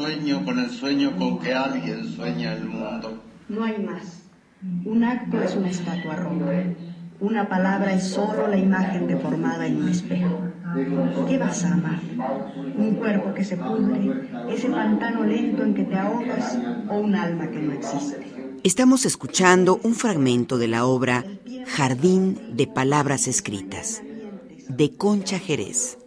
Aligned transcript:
Sueño 0.00 0.44
con 0.46 0.58
el 0.58 0.70
sueño 0.70 1.16
con 1.18 1.38
que 1.38 1.52
alguien 1.52 2.04
sueña 2.16 2.54
el 2.54 2.64
mundo. 2.64 3.22
No 3.48 3.64
hay 3.64 3.78
más. 3.82 4.22
Un 4.84 5.04
acto 5.04 5.42
es 5.42 5.54
una 5.54 5.68
estatua 5.68 6.16
rota. 6.16 6.64
Una 7.20 7.48
palabra 7.50 7.92
es 7.92 8.04
solo 8.08 8.48
la 8.48 8.56
imagen 8.56 9.06
deformada 9.06 9.66
en 9.66 9.76
un 9.82 9.88
espejo. 9.90 10.40
¿Qué 11.28 11.36
vas 11.36 11.64
a 11.64 11.74
amar? 11.74 12.00
¿Un 12.78 12.94
cuerpo 12.94 13.34
que 13.34 13.44
se 13.44 13.58
pudre? 13.58 14.26
¿Ese 14.48 14.70
pantano 14.70 15.24
lento 15.24 15.64
en 15.64 15.74
que 15.74 15.84
te 15.84 15.96
ahogas? 15.96 16.58
¿O 16.88 16.98
un 16.98 17.14
alma 17.14 17.50
que 17.50 17.60
no 17.60 17.72
existe? 17.74 18.58
Estamos 18.64 19.04
escuchando 19.04 19.80
un 19.82 19.94
fragmento 19.94 20.56
de 20.56 20.68
la 20.68 20.86
obra 20.86 21.24
Jardín 21.66 22.38
de 22.56 22.66
Palabras 22.66 23.28
Escritas, 23.28 24.02
de 24.68 24.96
Concha 24.96 25.38
Jerez. 25.38 25.99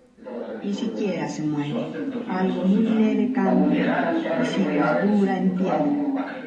Ni 0.64 0.74
siquiera 0.74 1.30
se 1.30 1.42
muere. 1.44 1.92
Algo 2.30 2.64
muy 2.66 2.84
leve 2.84 3.34
cambia 3.34 4.14
dura 5.06 5.38
en. 5.38 5.58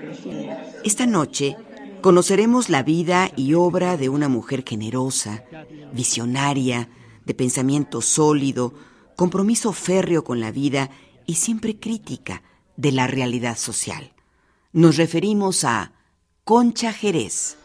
Creciera. 0.01 0.65
Esta 0.85 1.07
noche 1.07 1.57
conoceremos 2.01 2.71
la 2.71 2.83
vida 2.83 3.31
y 3.37 3.55
obra 3.55 3.97
de 3.97 4.09
una 4.09 4.29
mujer 4.29 4.65
generosa, 4.67 5.45
visionaria, 5.93 6.89
de 7.25 7.35
pensamiento 7.35 8.01
sólido, 8.01 8.73
compromiso 9.17 9.73
férreo 9.73 10.25
con 10.25 10.41
la 10.41 10.51
vida 10.51 10.91
y 11.27 11.35
siempre 11.35 11.79
crítica 11.79 12.43
de 12.77 12.93
la 12.93 13.07
realidad 13.07 13.57
social. 13.59 14.13
Nos 14.73 14.97
referimos 14.97 15.65
a 15.65 15.93
Concha 16.45 16.93
Jerez. 16.93 17.57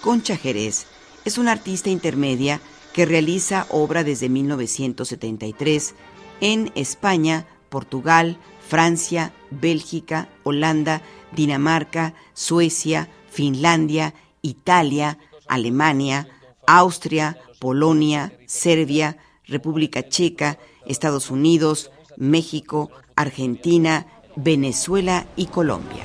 Concha 0.00 0.36
Jerez 0.36 0.86
es 1.24 1.38
una 1.38 1.52
artista 1.52 1.90
intermedia 1.90 2.60
que 2.92 3.06
realiza 3.06 3.66
obra 3.70 4.04
desde 4.04 4.28
1973 4.28 5.94
en 6.40 6.72
España, 6.74 7.46
Portugal, 7.68 8.38
Francia, 8.66 9.32
Bélgica, 9.50 10.28
Holanda, 10.42 11.02
Dinamarca, 11.32 12.14
Suecia, 12.34 13.08
Finlandia, 13.30 14.14
Italia, 14.42 15.18
Alemania, 15.48 16.28
Austria, 16.66 17.38
Polonia, 17.58 18.32
Serbia, 18.46 19.18
República 19.46 20.08
Checa, 20.08 20.58
Estados 20.86 21.30
Unidos, 21.30 21.90
México, 22.16 22.90
Argentina, 23.16 24.06
Venezuela 24.36 25.26
y 25.36 25.46
Colombia. 25.46 26.04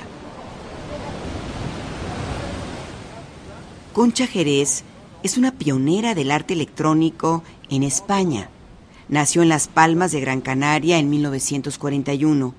Concha 3.92 4.26
Jerez 4.26 4.84
es 5.26 5.36
una 5.36 5.50
pionera 5.50 6.14
del 6.14 6.30
arte 6.30 6.54
electrónico 6.54 7.42
en 7.68 7.82
España. 7.82 8.48
Nació 9.08 9.42
en 9.42 9.48
Las 9.48 9.66
Palmas 9.66 10.12
de 10.12 10.20
Gran 10.20 10.40
Canaria 10.40 10.98
en 10.98 11.10
1941. 11.10 12.54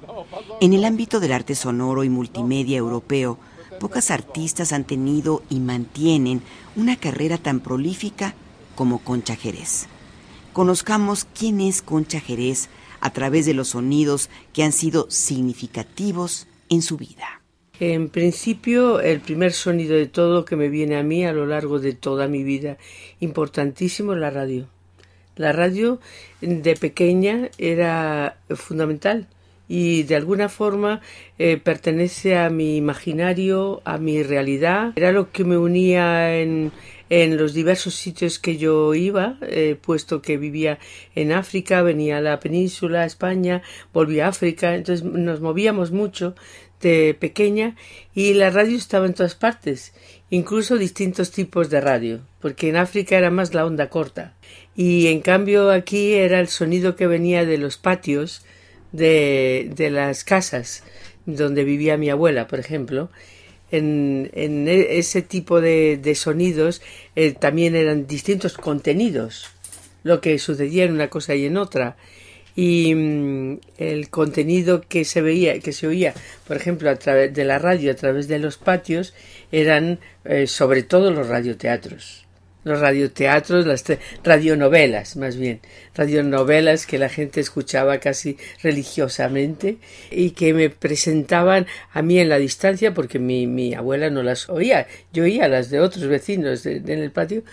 En 0.60 0.74
el 0.74 0.84
ámbito 0.84 1.22
del 1.22 1.32
arte 1.32 1.56
sonoro 1.56 2.04
y 2.04 2.10
multimedia 2.10 2.78
europeo, 2.78 3.38
pocas 3.80 4.12
artistas 4.12 4.74
han 4.74 4.84
tenido 4.84 5.44
y 5.50 5.62
mantienen 5.62 6.42
una 6.76 6.98
carrera 6.98 7.38
tan 7.38 7.62
prolífica 7.62 8.36
como 8.76 9.00
Concha 9.00 9.38
Jerez. 9.38 9.88
Conozcamos 10.52 11.26
quién 11.34 11.62
es 11.62 11.82
Concha 11.82 12.20
Jerez 12.20 12.68
a 13.00 13.12
través 13.12 13.46
de 13.46 13.54
los 13.54 13.70
sonidos 13.70 14.30
que 14.52 14.64
han 14.64 14.74
sido 14.74 15.10
significativos 15.10 16.48
en 16.68 16.82
su 16.82 16.98
vida. 16.98 17.37
En 17.80 18.10
principio, 18.10 19.00
el 19.02 19.20
primer 19.20 19.54
sonido 19.54 19.96
de 19.96 20.08
todo 20.08 20.46
que 20.46 20.56
me 20.56 20.68
viene 20.68 20.98
a 20.98 21.04
mí 21.04 21.26
a 21.26 21.34
lo 21.34 21.46
largo 21.46 21.80
de 21.80 21.94
toda 21.94 22.28
mi 22.28 22.44
vida, 22.44 22.78
importantísimo, 23.20 24.14
es 24.14 24.20
la 24.20 24.32
radio. 24.32 24.68
La 25.36 25.52
radio 25.52 26.00
de 26.42 26.76
pequeña 26.76 27.50
era 27.60 28.38
fundamental 28.50 29.28
y 29.68 30.04
de 30.04 30.16
alguna 30.16 30.50
forma 30.50 31.02
eh, 31.38 31.58
pertenece 31.58 32.38
a 32.38 32.50
mi 32.50 32.78
imaginario, 32.78 33.82
a 33.86 34.00
mi 34.00 34.24
realidad. 34.24 34.94
Era 34.96 35.12
lo 35.12 35.32
que 35.32 35.44
me 35.44 35.58
unía 35.58 36.40
en, 36.40 36.72
en 37.10 37.38
los 37.38 37.54
diversos 37.54 37.94
sitios 37.94 38.40
que 38.40 38.58
yo 38.58 38.94
iba, 38.96 39.38
eh, 39.42 39.78
puesto 39.80 40.22
que 40.22 40.38
vivía 40.38 40.80
en 41.16 41.32
África, 41.32 41.82
venía 41.82 42.18
a 42.18 42.22
la 42.22 42.40
península, 42.40 43.02
a 43.02 43.06
España, 43.06 43.62
volví 43.94 44.20
a 44.20 44.30
África, 44.30 44.76
entonces 44.76 45.06
nos 45.06 45.42
movíamos 45.42 45.92
mucho 45.92 46.36
de 46.82 47.16
pequeña 47.20 47.76
y 48.14 48.34
la 48.34 48.50
radio 48.50 48.78
estaba 48.78 49.06
en 49.06 49.14
todas 49.14 49.36
partes, 49.36 49.94
incluso 50.30 50.78
distintos 50.78 51.32
tipos 51.32 51.70
de 51.70 51.82
radio, 51.82 52.22
porque 52.40 52.70
en 52.70 52.76
África 52.76 53.18
era 53.18 53.32
más 53.32 53.54
la 53.54 53.66
onda 53.66 53.90
corta 53.90 54.34
y 54.76 55.08
en 55.08 55.22
cambio 55.22 55.72
aquí 55.72 56.14
era 56.14 56.40
el 56.40 56.48
sonido 56.48 56.96
que 56.96 57.08
venía 57.08 57.46
de 57.46 57.58
los 57.58 57.78
patios 57.78 58.44
de, 58.92 59.72
de 59.76 59.90
las 59.90 60.24
casas 60.24 60.84
donde 61.26 61.64
vivía 61.64 61.98
mi 61.98 62.10
abuela, 62.10 62.48
por 62.48 62.60
ejemplo, 62.60 63.10
en, 63.72 64.30
en 64.34 64.68
ese 64.68 65.22
tipo 65.22 65.60
de, 65.60 65.98
de 65.98 66.16
sonidos 66.16 66.82
eh, 67.16 67.34
también 67.34 67.76
eran 67.76 68.08
distintos 68.08 68.58
contenidos, 68.58 69.48
lo 70.04 70.22
que 70.22 70.40
sucedía 70.40 70.86
en 70.86 70.94
una 70.94 71.10
cosa 71.10 71.36
y 71.36 71.46
en 71.46 71.58
otra. 71.58 71.98
Y 72.58 72.96
mm, 72.96 73.60
el 73.78 74.10
contenido 74.10 74.82
que 74.82 75.06
se 75.06 75.22
veía, 75.22 75.60
que 75.60 75.72
se 75.72 75.86
oía, 75.86 76.16
por 76.48 76.58
ejemplo, 76.58 76.90
a 76.90 76.96
través 76.96 77.32
de 77.32 77.46
la 77.46 77.60
radio, 77.60 77.92
a 77.92 77.96
través 77.96 78.28
de 78.28 78.40
los 78.40 78.58
patios, 78.58 79.14
eran 79.52 80.00
eh, 80.26 80.48
sobre 80.48 80.82
todo 80.82 81.12
los 81.12 81.28
radioteatros. 81.28 82.26
Los 82.64 82.80
radioteatros, 82.80 83.68
las 83.68 83.86
radionovelas, 84.24 85.18
más 85.18 85.38
bien, 85.38 85.60
radionovelas 85.96 86.88
que 86.88 86.98
la 86.98 87.10
gente 87.10 87.42
escuchaba 87.42 88.00
casi 88.00 88.38
religiosamente 88.64 89.78
y 90.10 90.32
que 90.32 90.54
me 90.56 90.72
presentaban 90.72 91.68
a 91.94 92.02
mí 92.02 92.18
en 92.18 92.28
la 92.28 92.40
distancia 92.40 92.94
porque 92.94 93.20
mi, 93.20 93.46
mi 93.46 93.76
abuela 93.76 94.10
no 94.10 94.24
las 94.24 94.50
oía, 94.50 94.88
yo 95.14 95.24
oía 95.26 95.48
las 95.48 95.70
de 95.70 95.80
otros 95.80 96.08
vecinos 96.08 96.66
en 96.66 96.90
el 96.90 97.12
patio 97.12 97.44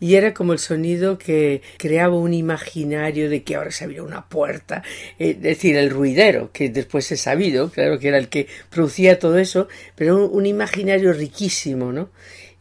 y 0.00 0.16
era 0.16 0.34
como 0.34 0.52
el 0.52 0.58
sonido 0.58 1.18
que 1.18 1.62
creaba 1.78 2.16
un 2.16 2.34
imaginario 2.34 3.30
de 3.30 3.42
que 3.42 3.56
ahora 3.56 3.70
se 3.70 3.84
abría 3.84 4.02
una 4.02 4.28
puerta, 4.28 4.82
es 5.18 5.40
decir, 5.40 5.76
el 5.76 5.90
ruidero, 5.90 6.50
que 6.52 6.68
después 6.68 7.10
he 7.12 7.16
sabido, 7.16 7.70
claro 7.70 7.98
que 7.98 8.08
era 8.08 8.18
el 8.18 8.28
que 8.28 8.48
producía 8.70 9.18
todo 9.18 9.38
eso, 9.38 9.68
pero 9.96 10.16
un, 10.16 10.38
un 10.38 10.46
imaginario 10.46 11.12
riquísimo, 11.12 11.92
¿no? 11.92 12.10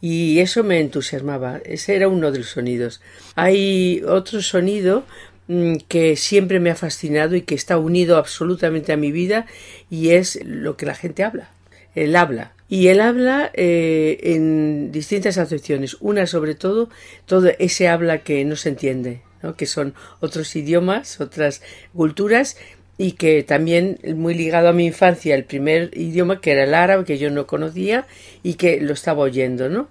y 0.03 0.41
eso 0.41 0.65
me 0.65 0.81
entusiasmaba. 0.81 1.61
Ese 1.63 1.95
era 1.95 2.09
uno 2.09 2.29
de 2.33 2.39
los 2.39 2.49
sonidos. 2.49 2.99
Hay 3.35 4.03
otro 4.05 4.41
sonido 4.41 5.05
mm, 5.47 5.75
que 5.87 6.17
siempre 6.17 6.59
me 6.59 6.71
ha 6.71 6.75
fascinado 6.75 7.37
y 7.37 7.43
que 7.43 7.55
está 7.55 7.77
unido 7.77 8.17
absolutamente 8.17 8.91
a 8.91 8.97
mi 8.97 9.13
vida 9.13 9.45
y 9.89 10.09
es 10.09 10.43
lo 10.43 10.75
que 10.75 10.85
la 10.85 10.93
gente 10.93 11.23
habla, 11.23 11.51
el 11.95 12.17
habla. 12.17 12.51
Y 12.73 12.87
el 12.87 13.01
habla 13.01 13.51
eh, 13.53 14.17
en 14.23 14.91
distintas 14.91 15.37
acepciones. 15.37 15.95
Una 15.99 16.25
sobre 16.25 16.55
todo, 16.55 16.89
todo 17.27 17.51
ese 17.59 17.87
habla 17.87 18.23
que 18.23 18.43
no 18.45 18.55
se 18.55 18.69
entiende, 18.69 19.21
¿no? 19.43 19.55
que 19.55 19.67
son 19.67 19.93
otros 20.21 20.55
idiomas, 20.55 21.21
otras 21.21 21.61
culturas 21.93 22.57
y 22.97 23.11
que 23.11 23.43
también 23.43 23.99
muy 24.15 24.33
ligado 24.33 24.69
a 24.69 24.73
mi 24.73 24.87
infancia 24.87 25.35
el 25.35 25.43
primer 25.43 25.95
idioma 25.95 26.41
que 26.41 26.53
era 26.53 26.63
el 26.63 26.73
árabe 26.73 27.05
que 27.05 27.19
yo 27.19 27.29
no 27.29 27.45
conocía 27.45 28.07
y 28.41 28.55
que 28.55 28.81
lo 28.81 28.93
estaba 28.93 29.21
oyendo 29.21 29.67
no 29.67 29.87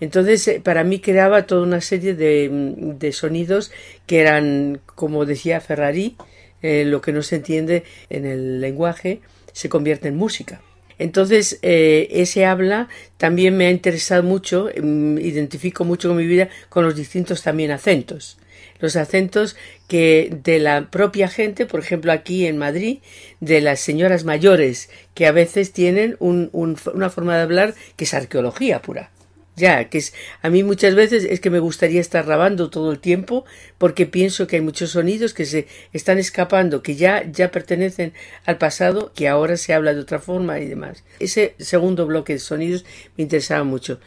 entonces 0.00 0.48
eh, 0.48 0.60
para 0.62 0.82
mí 0.82 1.00
creaba 1.00 1.46
toda 1.46 1.62
una 1.62 1.82
serie 1.82 2.14
de, 2.14 2.48
mm, 2.50 3.12
sonidos 3.12 3.72
que 4.06 4.20
eran 4.20 4.80
como 4.94 5.26
decía 5.26 5.60
Ferrari 5.60 6.16
eh, 6.62 6.84
lo 6.86 7.02
que 7.02 7.12
no 7.12 7.22
se 7.22 7.36
entiende 7.36 7.84
en 8.08 8.24
el 8.24 8.62
lenguaje 8.62 9.20
se 9.52 9.68
convierte 9.68 10.08
en 10.08 10.16
música 10.16 10.62
entonces, 10.98 11.58
eh, 11.62 12.08
ese 12.10 12.46
habla 12.46 12.88
también 13.16 13.56
me 13.56 13.66
ha 13.66 13.70
interesado 13.70 14.22
mucho, 14.22 14.70
mm, 14.80 15.18
identifico 15.18 15.84
mucho 15.84 16.08
con 16.08 16.16
mi 16.16 16.26
vida 16.26 16.48
con 16.68 16.84
los 16.84 16.96
distintos 16.96 17.42
también 17.42 17.70
acentos 17.70 18.38
los 18.80 18.96
acentos 18.96 19.56
que 19.88 20.36
de 20.44 20.58
la 20.58 20.90
propia 20.90 21.28
gente, 21.28 21.66
por 21.66 21.80
ejemplo 21.80 22.12
aquí 22.12 22.46
en 22.46 22.58
Madrid, 22.58 22.98
de 23.40 23.60
las 23.60 23.80
señoras 23.80 24.24
mayores, 24.24 24.90
que 25.14 25.26
a 25.26 25.32
veces 25.32 25.72
tienen 25.72 26.16
un, 26.18 26.50
un, 26.52 26.76
una 26.94 27.10
forma 27.10 27.36
de 27.36 27.42
hablar 27.42 27.74
que 27.96 28.04
es 28.04 28.14
arqueología 28.14 28.82
pura. 28.82 29.10
Ya, 29.56 29.88
que 29.88 29.96
es, 29.96 30.12
a 30.42 30.50
mí 30.50 30.62
muchas 30.62 30.94
veces 30.94 31.24
es 31.24 31.40
que 31.40 31.48
me 31.48 31.60
gustaría 31.60 32.00
estar 32.00 32.26
grabando 32.26 32.68
todo 32.68 32.92
el 32.92 32.98
tiempo 32.98 33.46
porque 33.78 34.04
pienso 34.04 34.46
que 34.46 34.56
hay 34.56 34.62
muchos 34.62 34.90
sonidos 34.90 35.32
que 35.32 35.46
se 35.46 35.66
están 35.94 36.18
escapando, 36.18 36.82
que 36.82 36.94
ya, 36.94 37.24
ya 37.24 37.50
pertenecen 37.50 38.12
al 38.44 38.58
pasado, 38.58 39.12
que 39.14 39.28
ahora 39.28 39.56
se 39.56 39.72
habla 39.72 39.94
de 39.94 40.00
otra 40.00 40.18
forma 40.18 40.60
y 40.60 40.66
demás. 40.66 41.04
Ese 41.20 41.54
segundo 41.58 42.04
bloque 42.04 42.34
de 42.34 42.38
sonidos 42.38 42.84
me 43.16 43.22
interesaba 43.22 43.64
mucho. 43.64 43.98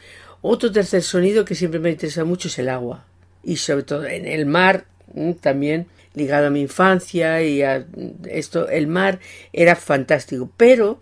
Otro 0.41 0.71
tercer 0.71 1.01
sonido 1.01 1.45
que 1.45 1.55
siempre 1.55 1.79
me 1.79 1.89
interesa 1.89 2.23
mucho 2.25 2.47
es 2.47 2.59
el 2.59 2.69
agua. 2.69 3.05
Y 3.43 3.57
sobre 3.57 3.83
todo 3.83 4.05
en 4.05 4.27
el 4.27 4.45
mar 4.45 4.85
mm, 5.15 5.31
también 5.33 5.87
ligado 6.13 6.47
a 6.47 6.51
mi 6.51 6.61
infancia 6.61 7.41
y 7.41 7.63
a 7.63 7.85
esto, 8.27 8.69
el 8.69 8.85
mar 8.85 9.19
era 9.51 9.75
fantástico. 9.75 10.51
Pero 10.57 10.99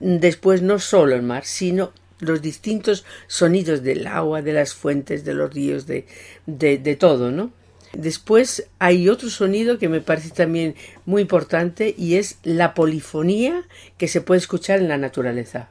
después 0.00 0.62
no 0.62 0.78
solo 0.78 1.14
el 1.14 1.22
mar, 1.22 1.44
sino 1.44 1.92
los 2.22 2.40
distintos 2.40 3.04
sonidos 3.26 3.82
del 3.82 4.06
agua, 4.06 4.42
de 4.42 4.52
las 4.52 4.74
fuentes, 4.74 5.24
de 5.24 5.34
los 5.34 5.52
ríos, 5.52 5.86
de, 5.86 6.06
de, 6.46 6.96
todo, 6.96 7.32
¿no? 7.32 7.50
Después 7.92 8.68
hay 8.78 9.08
otro 9.08 9.28
sonido 9.28 9.78
que 9.78 9.88
me 9.88 10.00
parece 10.00 10.30
también 10.30 10.76
muy 11.04 11.22
importante 11.22 11.94
y 11.98 12.14
es 12.14 12.38
la 12.44 12.74
polifonía 12.74 13.64
que 13.98 14.08
se 14.08 14.20
puede 14.20 14.38
escuchar 14.38 14.78
en 14.78 14.88
la 14.88 14.98
naturaleza. 14.98 15.68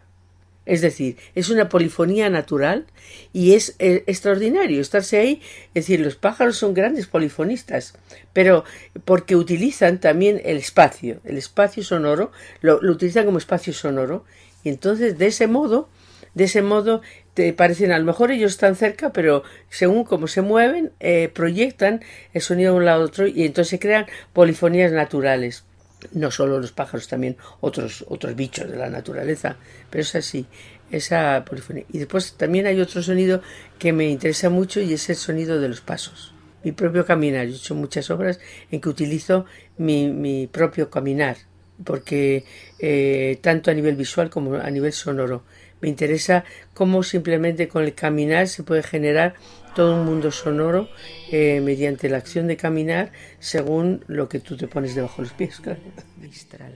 Es 0.66 0.82
decir, 0.82 1.18
es 1.34 1.50
una 1.50 1.70
polifonía 1.70 2.30
natural 2.30 2.86
y 3.34 3.54
es 3.54 3.76
eh, 3.80 4.04
extraordinario 4.06 4.82
estarse 4.82 5.18
ahí. 5.18 5.42
Es 5.74 5.86
decir, 5.86 6.02
los 6.02 6.16
pájaros 6.16 6.58
son 6.58 6.74
grandes 6.76 7.08
polifonistas, 7.08 7.96
pero 8.34 8.66
porque 9.06 9.36
utilizan 9.36 10.00
también 10.00 10.40
el 10.44 10.58
espacio, 10.58 11.22
el 11.24 11.38
espacio 11.38 11.84
sonoro, 11.84 12.32
lo 12.62 12.78
utilizan 12.92 13.26
como 13.26 13.40
espacio 13.40 13.74
sonoro 13.74 14.26
y 14.64 14.70
entonces 14.70 15.18
de 15.18 15.28
ese 15.28 15.48
modo 15.48 15.90
de 16.34 16.46
ese 16.46 16.62
modo 16.62 17.02
te 17.34 17.54
parecen, 17.54 17.92
a 17.92 18.00
lo 18.00 18.06
mejor 18.06 18.32
ellos 18.32 18.52
están 18.52 18.76
cerca, 18.76 19.12
pero 19.12 19.44
según 19.70 20.04
cómo 20.04 20.28
se 20.28 20.42
mueven, 20.42 20.92
eh, 21.00 21.30
proyectan 21.34 22.02
el 22.34 22.42
sonido 22.42 22.74
de 22.74 22.80
un 22.80 22.86
lado 22.86 23.04
a 23.04 23.06
otro 23.06 23.28
y 23.28 23.44
entonces 23.44 23.70
se 23.70 23.80
crean 23.80 24.06
polifonías 24.34 24.92
naturales. 24.92 25.66
No 26.14 26.32
solo 26.32 26.60
los 26.60 26.72
pájaros, 26.72 27.08
también 27.08 27.38
otros, 27.60 28.04
otros 28.08 28.36
bichos 28.36 28.70
de 28.70 28.76
la 28.76 28.90
naturaleza, 28.90 29.58
pero 29.90 30.02
es 30.02 30.16
así, 30.16 30.48
esa 30.92 31.46
polifonía. 31.46 31.86
Y 31.92 32.00
después 32.00 32.34
también 32.34 32.66
hay 32.66 32.80
otro 32.80 33.04
sonido 33.04 33.42
que 33.78 33.94
me 33.94 34.10
interesa 34.10 34.50
mucho 34.50 34.82
y 34.82 34.94
es 34.94 35.10
el 35.10 35.16
sonido 35.16 35.60
de 35.60 35.70
los 35.70 35.82
pasos. 35.82 36.34
Mi 36.64 36.72
propio 36.72 37.06
caminar. 37.06 37.48
Yo 37.48 37.54
he 37.54 37.58
hecho 37.58 37.76
muchas 37.76 38.10
obras 38.10 38.40
en 38.72 38.82
que 38.82 38.90
utilizo 38.90 39.46
mi, 39.78 40.08
mi 40.08 40.48
propio 40.48 40.90
caminar, 40.90 41.38
porque 41.84 42.46
eh, 42.80 43.40
tanto 43.42 43.72
a 43.72 43.74
nivel 43.74 43.96
visual 43.96 44.30
como 44.30 44.56
a 44.56 44.70
nivel 44.70 44.94
sonoro 44.94 45.44
me 45.82 45.90
interesa 45.90 46.46
cómo 46.74 47.04
simplemente 47.04 47.68
con 47.68 47.84
el 47.84 47.94
caminar 47.94 48.48
se 48.48 48.64
puede 48.64 48.84
generar 48.84 49.36
todo 49.76 49.96
un 49.96 50.06
mundo 50.06 50.32
sonoro 50.32 50.90
eh, 51.32 51.62
mediante 51.62 52.10
la 52.10 52.18
acción 52.18 52.48
de 52.48 52.58
caminar 52.58 53.12
según 53.40 54.04
lo 54.08 54.30
que 54.30 54.40
tú 54.40 54.58
te 54.58 54.68
pones 54.68 54.96
debajo 54.96 55.22
de 55.22 55.24
los 55.24 55.34
pies. 55.34 55.60
Claro. 55.60 55.80
Mistral. 56.18 56.74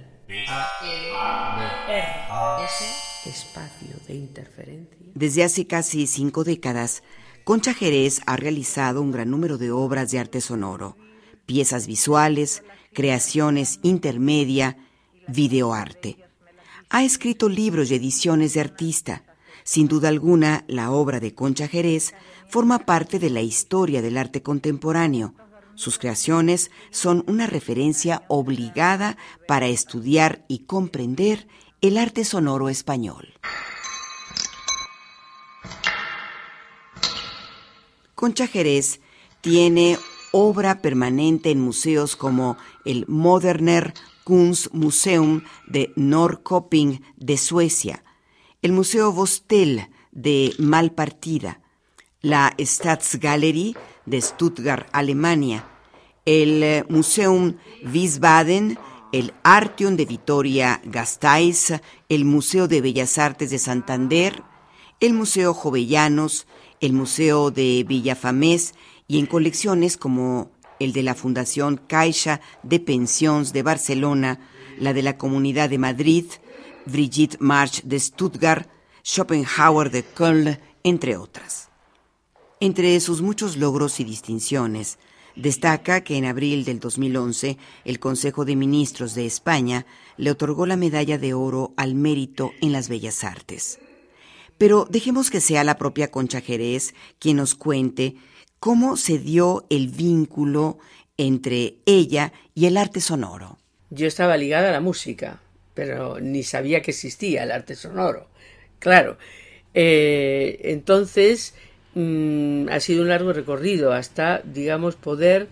Espacio 3.25 3.95
de 4.07 4.15
interferencia. 4.15 4.97
Desde 5.13 5.43
hace 5.43 5.67
casi 5.67 6.07
cinco 6.07 6.43
décadas, 6.43 7.03
Concha 7.43 7.73
Jerez 7.73 8.21
ha 8.25 8.37
realizado 8.37 9.01
un 9.01 9.11
gran 9.11 9.29
número 9.29 9.57
de 9.57 9.71
obras 9.71 10.11
de 10.11 10.19
arte 10.19 10.41
sonoro, 10.41 10.97
piezas 11.45 11.87
visuales, 11.87 12.63
creaciones 12.93 13.79
intermedia, 13.83 14.77
videoarte 15.27 16.24
ha 16.95 17.03
escrito 17.03 17.49
libros 17.49 17.91
y 17.91 17.95
ediciones 17.95 18.53
de 18.53 18.61
artista. 18.61 19.25
Sin 19.65 19.89
duda 19.89 20.07
alguna, 20.07 20.63
la 20.69 20.91
obra 20.91 21.19
de 21.19 21.35
Concha 21.35 21.67
Jerez 21.67 22.13
forma 22.47 22.85
parte 22.85 23.19
de 23.19 23.29
la 23.29 23.41
historia 23.41 24.01
del 24.01 24.17
arte 24.17 24.41
contemporáneo. 24.41 25.33
Sus 25.75 25.97
creaciones 25.97 26.71
son 26.91 27.25
una 27.27 27.47
referencia 27.47 28.23
obligada 28.29 29.17
para 29.45 29.67
estudiar 29.67 30.45
y 30.47 30.59
comprender 30.59 31.49
el 31.81 31.97
arte 31.97 32.23
sonoro 32.23 32.69
español. 32.69 33.33
Concha 38.15 38.47
Jerez 38.47 39.01
tiene 39.41 39.99
obra 40.31 40.81
permanente 40.81 41.51
en 41.51 41.59
museos 41.59 42.15
como 42.15 42.55
el 42.85 43.03
Moderner 43.09 43.93
Kunstmuseum 44.25 45.43
de 45.67 45.93
Norrköping 45.95 47.01
de 47.15 47.37
Suecia, 47.37 48.03
el 48.63 48.71
Museo 48.73 49.13
Vostell 49.13 49.87
de 50.11 50.53
Malpartida, 50.57 51.61
la 52.21 52.55
Staatsgalerie 52.57 53.75
de 54.07 54.19
Stuttgart, 54.19 54.89
Alemania, 54.91 55.63
el 56.25 56.63
eh, 56.63 56.83
Museum 56.89 57.57
Wiesbaden, 57.83 58.79
el 59.11 59.31
Artium 59.43 59.95
de 59.95 60.05
Vitoria 60.05 60.81
Gasteiz, 60.83 61.73
el 62.09 62.25
Museo 62.25 62.67
de 62.67 62.81
Bellas 62.81 63.19
Artes 63.19 63.51
de 63.51 63.59
Santander, 63.59 64.41
el 64.99 65.13
Museo 65.13 65.53
Jovellanos, 65.53 66.47
el 66.81 66.93
Museo 66.93 67.51
de 67.51 67.85
Villafamés 67.87 68.73
y 69.07 69.19
en 69.19 69.27
colecciones 69.27 69.97
como 69.97 70.51
el 70.79 70.93
de 70.93 71.03
la 71.03 71.15
Fundación 71.15 71.79
Caixa 71.87 72.41
de 72.63 72.79
Pensions 72.79 73.53
de 73.53 73.63
Barcelona, 73.63 74.39
la 74.79 74.93
de 74.93 75.01
la 75.01 75.17
Comunidad 75.17 75.69
de 75.69 75.77
Madrid, 75.77 76.25
Brigitte 76.85 77.37
March 77.39 77.81
de 77.83 77.99
Stuttgart, 77.99 78.67
Schopenhauer 79.03 79.91
de 79.91 80.03
Köln, 80.03 80.59
entre 80.83 81.17
otras. 81.17 81.69
Entre 82.59 82.99
sus 82.99 83.21
muchos 83.21 83.57
logros 83.57 83.99
y 83.99 84.03
distinciones, 84.03 84.97
destaca 85.35 86.01
que 86.01 86.17
en 86.17 86.25
abril 86.25 86.63
del 86.63 86.79
2011 86.79 87.57
el 87.83 87.99
Consejo 87.99 88.45
de 88.45 88.55
Ministros 88.55 89.15
de 89.15 89.25
España 89.25 89.85
le 90.17 90.31
otorgó 90.31 90.65
la 90.65 90.77
medalla 90.77 91.17
de 91.17 91.33
oro 91.33 91.73
al 91.77 91.95
mérito 91.95 92.53
en 92.61 92.71
las 92.71 92.87
bellas 92.87 93.23
artes. 93.23 93.79
Pero 94.57 94.87
dejemos 94.89 95.29
que 95.29 95.41
sea 95.41 95.63
la 95.63 95.77
propia 95.77 96.11
Concha 96.11 96.39
Jerez 96.39 96.93
quien 97.19 97.37
nos 97.37 97.55
cuente 97.55 98.15
¿Cómo 98.59 98.97
se 98.97 99.19
dio 99.19 99.65
el 99.69 99.89
vínculo 99.89 100.79
entre 101.17 101.75
ella 101.85 102.33
y 102.53 102.65
el 102.65 102.77
arte 102.77 103.01
sonoro? 103.01 103.57
Yo 103.89 104.07
estaba 104.07 104.37
ligada 104.37 104.69
a 104.69 104.71
la 104.71 104.81
música, 104.81 105.39
pero 105.73 106.19
ni 106.19 106.43
sabía 106.43 106.81
que 106.81 106.91
existía 106.91 107.43
el 107.43 107.51
arte 107.51 107.75
sonoro. 107.75 108.27
Claro. 108.79 109.17
Eh, 109.73 110.59
entonces, 110.63 111.53
mm, 111.93 112.69
ha 112.69 112.79
sido 112.79 113.03
un 113.03 113.09
largo 113.09 113.33
recorrido 113.33 113.93
hasta, 113.93 114.41
digamos, 114.43 114.95
poder 114.95 115.47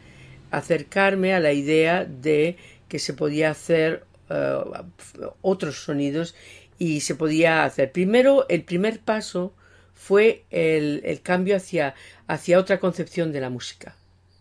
acercarme 0.49 1.33
a 1.33 1.39
la 1.39 1.53
idea 1.53 2.05
de 2.05 2.57
que 2.87 2.99
se 2.99 3.13
podía 3.13 3.51
hacer 3.51 4.05
eh, 4.29 4.57
otros 5.41 5.83
sonidos 5.83 6.35
y 6.77 7.01
se 7.01 7.15
podía 7.15 7.63
hacer. 7.65 7.91
Primero, 7.91 8.45
el 8.49 8.63
primer 8.63 8.99
paso 8.99 9.53
fue 10.03 10.43
el, 10.49 11.21
cambio 11.23 11.55
hacia, 11.55 11.95
hacia 12.27 12.59
otra 12.59 12.77
concepción 12.77 13.31
de 13.31 13.39
la 13.39 13.49
música. 13.49 13.95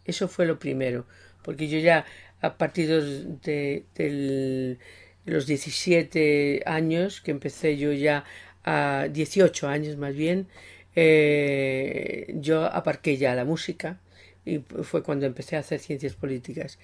Eso 0.04 0.26
fue 0.26 0.44
lo 0.44 0.58
primero, 0.58 1.06
porque 1.44 1.68
yo 1.68 1.78
ya 1.78 2.04
a 2.40 2.58
partir 2.58 2.88
de, 2.88 4.76
los 5.24 5.46
17 5.46 6.64
años, 6.66 7.20
que 7.20 7.30
empecé 7.30 7.76
yo 7.76 7.92
ya 7.92 8.24
a 8.64 9.06
18 9.08 9.68
años 9.68 9.96
más 9.96 10.16
bien, 10.16 10.48
eh, 10.96 12.34
yo 12.34 12.64
aparqué 12.64 13.16
ya 13.16 13.36
la 13.36 13.44
música 13.44 14.00
y 14.44 14.58
fue 14.58 15.04
cuando 15.04 15.26
empecé 15.26 15.54
a 15.54 15.60
hacer 15.60 15.78
ciencias 15.78 16.14
políticas. 16.14 16.80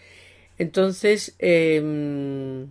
Entonces, 0.56 1.35
em, 1.40 2.68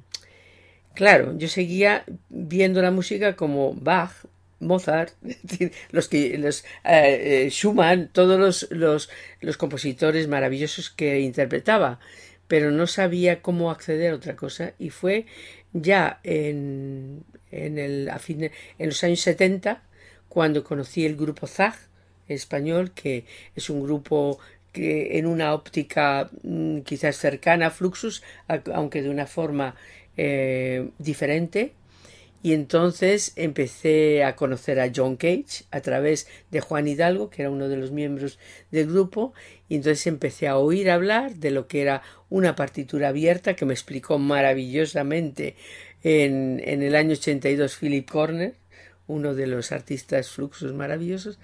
claro, 0.94 1.38
yo 1.38 1.50
seguía 1.50 2.06
viendo 2.30 2.82
la 2.82 2.92
música 2.92 3.36
como 3.36 3.74
Bach, 3.74 4.14
Mozart, 4.60 5.14
los 5.92 6.08
que 6.08 6.38
los 6.38 6.64
eh, 6.84 7.46
eh, 7.46 7.50
Schumann, 7.50 8.10
todos 8.12 8.40
los, 8.40 8.68
los, 8.72 9.10
los, 9.42 9.58
compositores 9.58 10.28
maravillosos 10.28 10.90
que 10.90 11.20
interpretaba, 11.20 12.00
pero 12.48 12.72
no 12.72 12.88
sabía 12.88 13.42
cómo 13.42 13.72
acceder 13.72 14.12
a 14.12 14.16
otra 14.16 14.36
cosa 14.36 14.74
y 14.80 14.90
fue 14.90 15.26
ya 15.74 16.20
en, 16.24 17.24
en, 17.52 17.78
el, 17.78 18.10
a 18.10 18.20
fin 18.20 18.44
en 18.44 18.88
los 18.88 19.04
años 19.04 19.22
70 19.22 19.84
cuando 20.30 20.64
conocí 20.64 21.06
el 21.06 21.16
grupo 21.16 21.48
Zag 21.48 21.76
español, 22.28 22.92
que 22.92 23.26
es 23.56 23.70
un 23.70 23.84
grupo 23.84 24.40
que 24.72 25.18
en 25.18 25.26
una 25.26 25.54
óptica 25.54 26.30
mm, 26.44 26.80
quizás 26.82 27.18
cercana 27.18 27.68
a 27.68 27.72
Fluxus, 27.72 28.24
aunque 28.74 29.02
de 29.02 29.10
una 29.10 29.26
forma 29.26 29.76
eh, 30.18 30.90
diferente, 31.00 31.74
y 32.44 32.54
entonces 32.54 33.34
empecé 33.36 34.24
a 34.24 34.36
conocer 34.36 34.80
a 34.80 34.92
John 34.96 35.16
Cage 35.16 35.66
a 35.72 35.82
través 35.82 36.28
de 36.52 36.62
Juan 36.62 36.88
Hidalgo, 36.88 37.30
que 37.30 37.42
era 37.42 37.52
uno 37.52 37.68
de 37.68 37.78
los 37.78 37.92
miembros 37.92 38.38
del 38.72 38.88
grupo, 38.88 39.34
y 39.68 39.76
entonces 39.76 40.06
empecé 40.08 40.48
a 40.48 40.58
oír 40.58 40.90
hablar 40.92 41.36
de 41.36 41.52
lo 41.52 41.68
que 41.68 41.82
era 41.82 42.04
una 42.30 42.56
partitura 42.56 43.10
abierta 43.10 43.56
que 43.56 43.66
me 43.66 43.74
explicó 43.74 44.20
maravillosamente 44.20 45.56
en, 46.04 46.62
el 46.64 46.96
año 46.96 47.14
82 47.14 47.76
Philip 47.76 48.10
Corner, 48.10 48.54
uno 49.08 49.34
de 49.34 49.48
los 49.48 49.72
artistas 49.72 50.30
fluxos 50.30 50.74
maravillosos, 50.74 51.40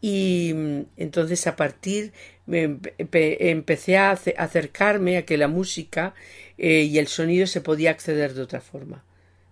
y 0.00 0.52
mm, 0.54 0.80
entonces 0.96 1.46
a 1.46 1.54
partir 1.54 2.12
empecé 2.48 3.96
a 3.96 4.10
acercarme 4.10 5.18
a 5.18 5.24
que 5.24 5.38
la 5.38 5.46
música 5.46 6.14
eh, 6.58 6.82
y 6.82 6.98
el 6.98 7.06
sonido 7.06 7.46
se 7.46 7.60
podía 7.60 7.90
acceder 7.90 8.34
de 8.34 8.42
otra 8.42 8.60
forma. 8.60 9.04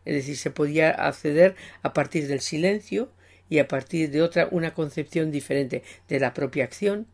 Es 0.04 0.14
decir, 0.14 0.36
se 0.36 0.50
podía 0.50 0.90
acceder 0.90 1.56
a 1.82 1.92
partir 1.92 2.26
del 2.28 2.40
silencio 2.40 3.10
y 3.48 3.58
a 3.58 3.68
partir 3.68 4.10
de 4.10 4.22
otra 4.22 4.48
una 4.50 4.72
concepción 4.72 5.30
diferente 5.30 5.82
de 6.08 6.20
la 6.20 6.32
propia 6.32 6.64
acción. 6.64 7.06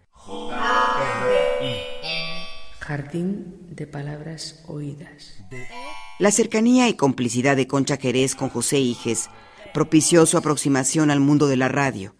Jardín 2.78 3.66
de 3.70 3.86
palabras 3.86 4.62
oídas. 4.68 5.40
La 6.18 6.30
cercanía 6.30 6.88
y 6.88 6.94
complicidad 6.94 7.56
de 7.56 7.66
Concha 7.66 7.96
Jerez 7.96 8.34
con 8.34 8.48
José 8.48 8.78
Iges 8.78 9.28
propició 9.74 10.24
su 10.24 10.38
aproximación 10.38 11.10
al 11.10 11.20
mundo 11.20 11.48
de 11.48 11.56
la 11.56 11.68
radio. 11.68 12.14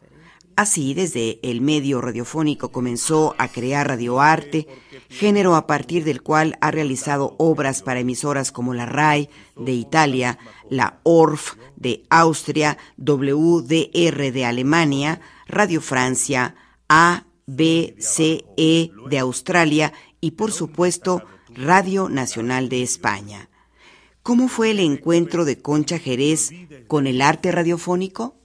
Así, 0.56 0.94
desde 0.94 1.38
el 1.42 1.60
medio 1.60 2.00
radiofónico 2.00 2.72
comenzó 2.72 3.34
a 3.36 3.48
crear 3.48 3.88
radioarte, 3.88 4.66
género 5.10 5.54
a 5.54 5.66
partir 5.66 6.02
del 6.02 6.22
cual 6.22 6.56
ha 6.62 6.70
realizado 6.70 7.36
obras 7.38 7.82
para 7.82 8.00
emisoras 8.00 8.52
como 8.52 8.72
la 8.72 8.86
RAI 8.86 9.28
de 9.54 9.72
Italia, 9.72 10.38
la 10.70 11.00
ORF 11.02 11.56
de 11.76 12.04
Austria, 12.08 12.78
WDR 12.96 14.32
de 14.32 14.44
Alemania, 14.46 15.20
Radio 15.46 15.82
Francia, 15.82 16.54
ABCE 16.88 18.46
de 18.56 19.18
Australia 19.18 19.92
y, 20.22 20.30
por 20.32 20.52
supuesto, 20.52 21.22
Radio 21.54 22.08
Nacional 22.08 22.70
de 22.70 22.82
España. 22.82 23.50
¿Cómo 24.22 24.48
fue 24.48 24.70
el 24.70 24.80
encuentro 24.80 25.44
de 25.44 25.60
Concha 25.60 25.98
Jerez 25.98 26.50
con 26.88 27.06
el 27.06 27.20
arte 27.20 27.52
radiofónico? 27.52 28.36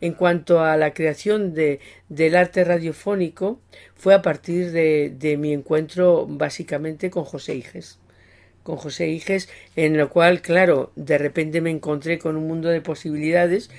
En 0.00 0.12
cuanto 0.12 0.60
a 0.60 0.76
la 0.76 0.92
creación 0.92 1.54
de, 1.54 1.80
del 2.08 2.36
arte 2.36 2.64
radiofónico, 2.64 3.60
fue 3.94 4.14
a 4.14 4.22
partir 4.22 4.72
de, 4.72 5.12
de 5.16 5.36
mi 5.36 5.52
encuentro 5.52 6.26
básicamente 6.28 7.10
con 7.10 7.24
José 7.24 7.54
Iges. 7.54 7.98
Con 8.62 8.76
José 8.76 9.08
Iges, 9.08 9.48
en 9.76 9.96
lo 9.96 10.10
cual, 10.10 10.42
claro, 10.42 10.92
de 10.96 11.18
repente 11.18 11.60
me 11.60 11.70
encontré 11.70 12.18
con 12.18 12.36
un 12.36 12.46
mundo 12.46 12.68
de 12.68 12.80
posibilidades 12.80 13.70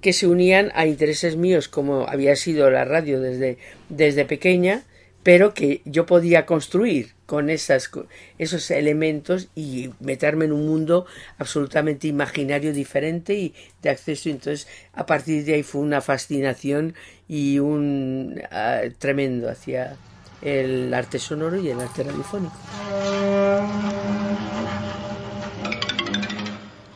que 0.00 0.12
se 0.12 0.26
unían 0.26 0.72
a 0.74 0.86
intereses 0.86 1.36
míos, 1.36 1.68
como 1.68 2.08
había 2.08 2.34
sido 2.36 2.70
la 2.70 2.84
radio 2.84 3.20
desde, 3.20 3.58
desde 3.88 4.24
pequeña, 4.24 4.84
pero 5.22 5.52
que 5.52 5.82
yo 5.84 6.06
podía 6.06 6.46
construir 6.46 7.12
con 7.30 7.48
esos 7.48 8.70
elementos 8.72 9.50
y 9.54 9.90
meterme 10.00 10.46
en 10.46 10.52
un 10.52 10.66
mundo 10.66 11.06
absolutamente 11.38 12.08
imaginario, 12.08 12.72
diferente 12.72 13.34
y 13.34 13.54
de 13.82 13.90
acceso. 13.90 14.30
Entonces, 14.30 14.66
a 14.94 15.06
partir 15.06 15.44
de 15.44 15.54
ahí 15.54 15.62
fue 15.62 15.80
una 15.80 16.00
fascinación 16.00 16.94
y 17.28 17.60
un 17.60 18.42
ah, 18.50 18.80
tremendo 18.98 19.48
hacia 19.48 19.96
el 20.42 20.92
arte 20.92 21.20
sonoro 21.20 21.56
y 21.56 21.68
el 21.68 21.78
arte 21.78 22.02
radiofónico. 22.02 22.52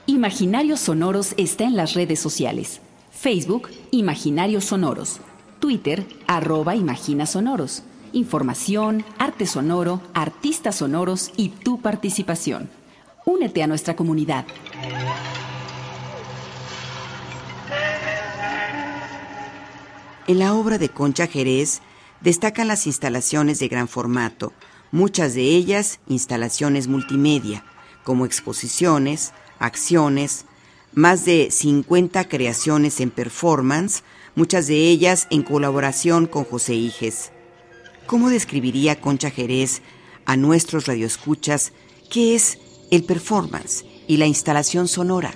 Imaginarios 0.06 0.80
Sonoros 0.80 1.34
está 1.36 1.62
en 1.62 1.76
las 1.76 1.94
redes 1.94 2.18
sociales. 2.18 2.80
Facebook, 3.12 3.70
Imaginarios 3.92 4.64
Sonoros. 4.64 5.20
Twitter, 5.60 6.04
arroba 6.26 6.74
Imagina 6.74 7.24
Sonoros 7.24 7.84
información, 8.14 9.04
arte 9.18 9.46
sonoro, 9.46 10.00
artistas 10.14 10.76
sonoros 10.76 11.30
y 11.36 11.50
tu 11.50 11.80
participación. 11.80 12.70
Únete 13.26 13.62
a 13.62 13.66
nuestra 13.66 13.96
comunidad. 13.96 14.46
En 20.26 20.38
la 20.38 20.54
obra 20.54 20.78
de 20.78 20.88
Concha 20.88 21.26
Jerez 21.26 21.82
destacan 22.22 22.68
las 22.68 22.86
instalaciones 22.86 23.58
de 23.58 23.68
gran 23.68 23.88
formato, 23.88 24.54
muchas 24.90 25.34
de 25.34 25.42
ellas 25.42 26.00
instalaciones 26.06 26.88
multimedia, 26.88 27.62
como 28.04 28.24
exposiciones, 28.24 29.34
acciones, 29.58 30.46
más 30.94 31.26
de 31.26 31.50
50 31.50 32.28
creaciones 32.28 33.00
en 33.00 33.10
performance, 33.10 34.02
muchas 34.34 34.66
de 34.66 34.88
ellas 34.88 35.26
en 35.30 35.42
colaboración 35.42 36.26
con 36.26 36.44
José 36.44 36.74
Iges. 36.74 37.33
¿Cómo 38.06 38.28
describiría 38.28 39.00
Concha 39.00 39.30
Jerez 39.30 39.80
a 40.26 40.36
nuestros 40.36 40.86
radioescuchas 40.86 41.72
qué 42.10 42.34
es 42.34 42.58
el 42.90 43.04
performance 43.04 43.84
y 44.06 44.18
la 44.18 44.26
instalación 44.26 44.88
sonora? 44.88 45.34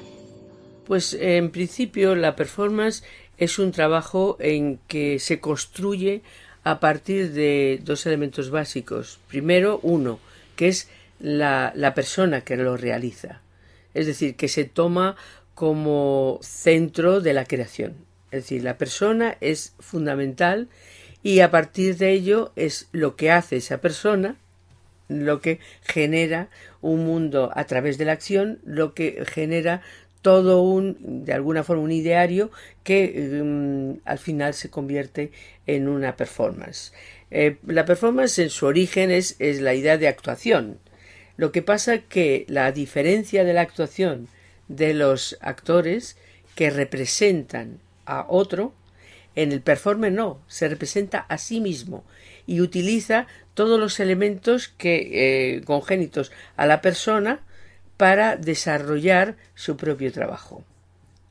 Pues 0.86 1.14
en 1.14 1.50
principio 1.50 2.14
la 2.14 2.36
performance 2.36 3.04
es 3.38 3.58
un 3.58 3.72
trabajo 3.72 4.36
en 4.40 4.78
que 4.86 5.18
se 5.18 5.40
construye 5.40 6.22
a 6.62 6.78
partir 6.78 7.32
de 7.32 7.80
dos 7.82 8.04
elementos 8.04 8.50
básicos. 8.50 9.18
Primero, 9.28 9.80
uno, 9.82 10.18
que 10.54 10.68
es 10.68 10.88
la, 11.20 11.72
persona 11.94 12.42
que 12.42 12.56
lo 12.56 12.76
realiza. 12.76 13.40
Es 13.94 14.06
decir, 14.06 14.36
que 14.36 14.48
se 14.48 14.64
toma 14.64 15.16
como 15.54 16.38
centro 16.42 17.20
de 17.22 17.32
la 17.32 17.46
creación. 17.46 17.94
Es 18.30 18.44
decir, 18.44 18.62
la 18.62 18.76
persona 18.76 19.38
es 19.40 19.72
fundamental 19.78 20.68
y 21.22 21.40
a 21.40 21.50
partir 21.50 21.96
de 21.96 22.12
ello 22.12 22.52
es 22.56 22.88
lo 22.92 23.16
que 23.16 23.30
hace 23.30 23.56
esa 23.56 23.80
persona 23.80 24.36
lo 25.08 25.40
que 25.40 25.58
genera 25.82 26.48
un 26.80 27.04
mundo 27.04 27.50
a 27.54 27.64
través 27.64 27.98
de 27.98 28.04
la 28.04 28.12
acción, 28.12 28.60
lo 28.64 28.94
que 28.94 29.24
genera 29.26 29.82
todo 30.22 30.62
un, 30.62 31.24
de 31.24 31.32
alguna 31.32 31.64
forma, 31.64 31.82
un 31.82 31.92
ideario 31.92 32.50
que 32.84 33.40
mm, 33.42 34.00
al 34.04 34.18
final 34.18 34.54
se 34.54 34.70
convierte 34.70 35.32
en 35.66 35.88
una 35.88 36.16
performance. 36.16 36.92
Eh, 37.30 37.56
la 37.66 37.84
performance 37.84 38.38
en 38.38 38.50
su 38.50 38.66
origen 38.66 39.10
es, 39.10 39.36
es 39.38 39.60
la 39.60 39.74
idea 39.74 39.96
de 39.96 40.08
actuación. 40.08 40.78
Lo 41.36 41.52
que 41.52 41.62
pasa 41.62 41.98
que 41.98 42.44
la 42.48 42.72
diferencia 42.72 43.44
de 43.44 43.52
la 43.52 43.60
actuación 43.62 44.28
de 44.66 44.92
los 44.92 45.38
actores 45.40 46.16
que 46.54 46.70
representan 46.70 47.78
a 48.06 48.26
otro 48.28 48.72
en 49.38 49.52
el 49.52 49.60
performer 49.60 50.10
no, 50.10 50.42
se 50.48 50.68
representa 50.68 51.20
a 51.20 51.38
sí 51.38 51.60
mismo 51.60 52.04
y 52.44 52.60
utiliza 52.60 53.28
todos 53.54 53.78
los 53.78 54.00
elementos 54.00 54.66
que 54.66 55.54
eh, 55.56 55.60
congénitos 55.64 56.32
a 56.56 56.66
la 56.66 56.80
persona 56.80 57.40
para 57.96 58.34
desarrollar 58.36 59.36
su 59.54 59.76
propio 59.76 60.10
trabajo. 60.10 60.64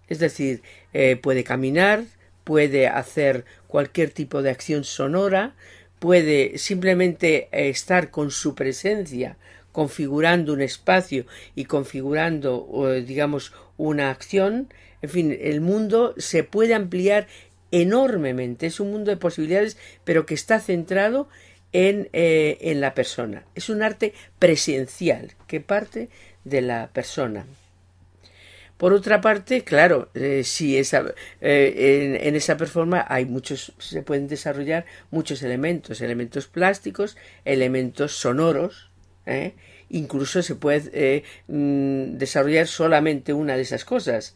Es 0.07 0.19
decir, 0.19 0.61
eh, 0.93 1.17
puede 1.17 1.43
caminar, 1.43 2.05
puede 2.45 2.87
hacer 2.87 3.43
cualquier 3.67 4.11
tipo 4.11 4.41
de 4.41 4.51
acción 4.51 4.85
sonora, 4.85 5.53
puede 5.99 6.57
simplemente 6.57 7.49
eh, 7.51 7.67
estar 7.67 8.09
con 8.09 8.31
su 8.31 8.55
presencia 8.55 9.35
configurando 9.73 10.53
un 10.53 10.61
espacio 10.61 11.25
y 11.55 11.65
configurando, 11.65 12.95
digamos, 13.05 13.53
una 13.77 14.09
acción. 14.09 14.73
En 15.03 15.09
fin, 15.09 15.37
el 15.39 15.61
mundo 15.61 16.15
se 16.17 16.43
puede 16.43 16.73
ampliar 16.73 17.27
enormemente. 17.71 18.67
Es 18.67 18.79
un 18.79 18.91
mundo 18.91 19.11
de 19.11 19.17
posibilidades, 19.17 19.77
pero 20.03 20.25
que 20.25 20.33
está 20.33 20.59
centrado 20.59 21.27
en, 21.73 22.09
eh, 22.13 22.57
en 22.61 22.81
la 22.81 22.93
persona. 22.93 23.45
Es 23.55 23.69
un 23.69 23.81
arte 23.81 24.13
presencial 24.39 25.33
que 25.47 25.59
parte 25.59 26.09
de 26.43 26.61
la 26.61 26.89
persona. 26.93 27.45
Por 28.77 28.93
otra 28.93 29.21
parte, 29.21 29.63
claro, 29.63 30.09
eh, 30.13 30.43
si 30.43 30.77
esa, 30.77 31.03
eh, 31.41 32.19
en, 32.21 32.35
esa 32.35 32.57
performance 32.57 33.05
hay 33.09 33.25
muchos, 33.25 33.73
se 33.79 34.03
pueden 34.03 34.27
desarrollar 34.27 34.85
muchos 35.09 35.41
elementos, 35.41 36.01
elementos 36.01 36.47
plásticos, 36.47 37.17
elementos 37.43 38.13
sonoros, 38.13 38.91
incluso 39.89 40.41
se 40.41 40.55
puede 40.55 41.23
mm, 41.47 42.17
desarrollar 42.17 42.67
solamente 42.67 43.33
una 43.33 43.55
de 43.55 43.63
esas 43.63 43.83
cosas 43.83 44.35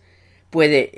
puede 0.52 0.92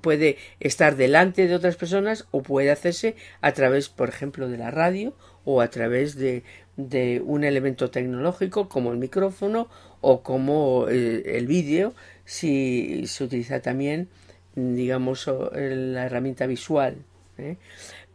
puede 0.00 0.38
estar 0.60 0.96
delante 0.96 1.46
de 1.46 1.54
otras 1.54 1.76
personas 1.76 2.26
o 2.30 2.42
puede 2.42 2.70
hacerse 2.70 3.16
a 3.42 3.52
través, 3.52 3.90
por 3.90 4.08
ejemplo, 4.08 4.48
de 4.48 4.56
la 4.56 4.70
radio 4.70 5.14
o 5.44 5.60
a 5.60 5.68
través 5.68 6.16
de, 6.16 6.44
de 6.78 7.20
un 7.24 7.44
elemento 7.44 7.90
tecnológico 7.90 8.68
como 8.68 8.92
el 8.92 8.98
micrófono 8.98 9.68
o 10.00 10.22
como 10.22 10.86
eh, 10.88 11.36
el, 11.36 11.46
vídeo 11.46 11.92
si 12.24 13.06
se 13.06 13.24
utiliza 13.24 13.60
también 13.60 14.08
digamos 14.54 15.26
la 15.26 16.06
herramienta 16.06 16.46
visual 16.46 16.96
¿eh? 17.36 17.56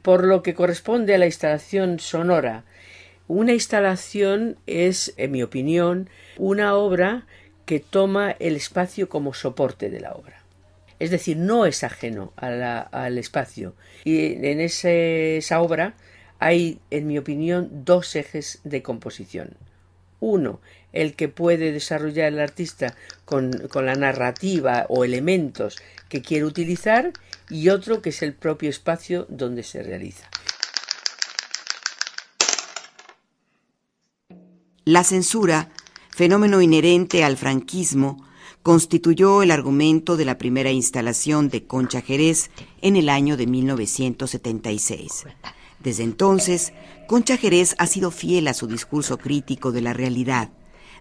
por 0.02 0.24
lo 0.24 0.44
que 0.44 0.54
corresponde 0.54 1.14
a 1.14 1.18
la 1.18 1.26
instalación 1.26 2.00
sonora 2.00 2.64
una 3.28 3.54
instalación 3.54 4.58
es 4.66 5.14
en 5.18 5.32
mi 5.32 5.44
opinión 5.44 6.10
una 6.38 6.76
obra 6.76 7.26
que 7.66 7.80
toma 7.82 8.32
el 8.32 8.56
espacio 8.56 9.10
como 9.10 9.34
soporte 9.34 9.90
de 9.90 10.00
la 10.00 10.14
obra 10.14 10.43
es 11.04 11.12
decir, 11.12 11.36
no 11.36 11.66
es 11.66 11.84
ajeno 11.84 12.32
al 12.38 13.18
espacio. 13.18 13.76
Y 14.06 14.46
en 14.46 14.62
esa 14.62 15.60
obra 15.60 15.96
hay, 16.40 16.80
en 16.92 17.08
mi 17.08 17.18
opinión, 17.18 17.70
dos 17.84 18.16
ejes 18.16 18.62
de 18.64 18.82
composición. 18.82 19.58
Uno, 20.22 20.62
el 20.94 21.16
que 21.16 21.28
puede 21.28 21.74
desarrollar 21.74 22.32
el 22.32 22.40
artista 22.40 22.96
con, 23.26 23.52
la 23.74 23.96
narrativa 23.96 24.86
o 24.88 25.04
elementos 25.04 25.76
que 26.08 26.22
quiere 26.22 26.46
utilizar 26.46 27.12
y 27.50 27.68
otro 27.68 28.02
que 28.02 28.12
es 28.12 28.22
el 28.22 28.34
propio 28.34 28.70
espacio 28.70 29.26
donde 29.28 29.64
se 29.64 29.84
realiza. 29.84 30.30
La 34.86 35.04
censura, 35.04 35.68
fenómeno 36.12 36.62
inherente 36.62 37.26
al 37.26 37.36
franquismo, 37.36 38.26
constituyó 38.62 39.44
el 39.44 39.52
argumento 39.52 40.18
de 40.18 40.26
la 40.26 40.38
primera 40.38 40.72
instalación 40.72 41.50
de 41.50 41.66
Concha 41.66 42.02
Jerez 42.02 42.50
en 42.82 42.96
el 42.96 43.10
año 43.10 43.38
de 43.38 43.48
1976. 43.48 45.26
Desde 45.80 46.04
entonces, 46.04 46.74
Concha 47.08 47.38
Jerez 47.38 47.76
ha 47.78 47.88
sido 47.88 48.12
fiel 48.12 48.48
a 48.48 48.54
su 48.54 48.68
discurso 48.68 49.18
crítico 49.18 49.72
de 49.72 49.82
la 49.82 49.94
realidad, 49.94 50.50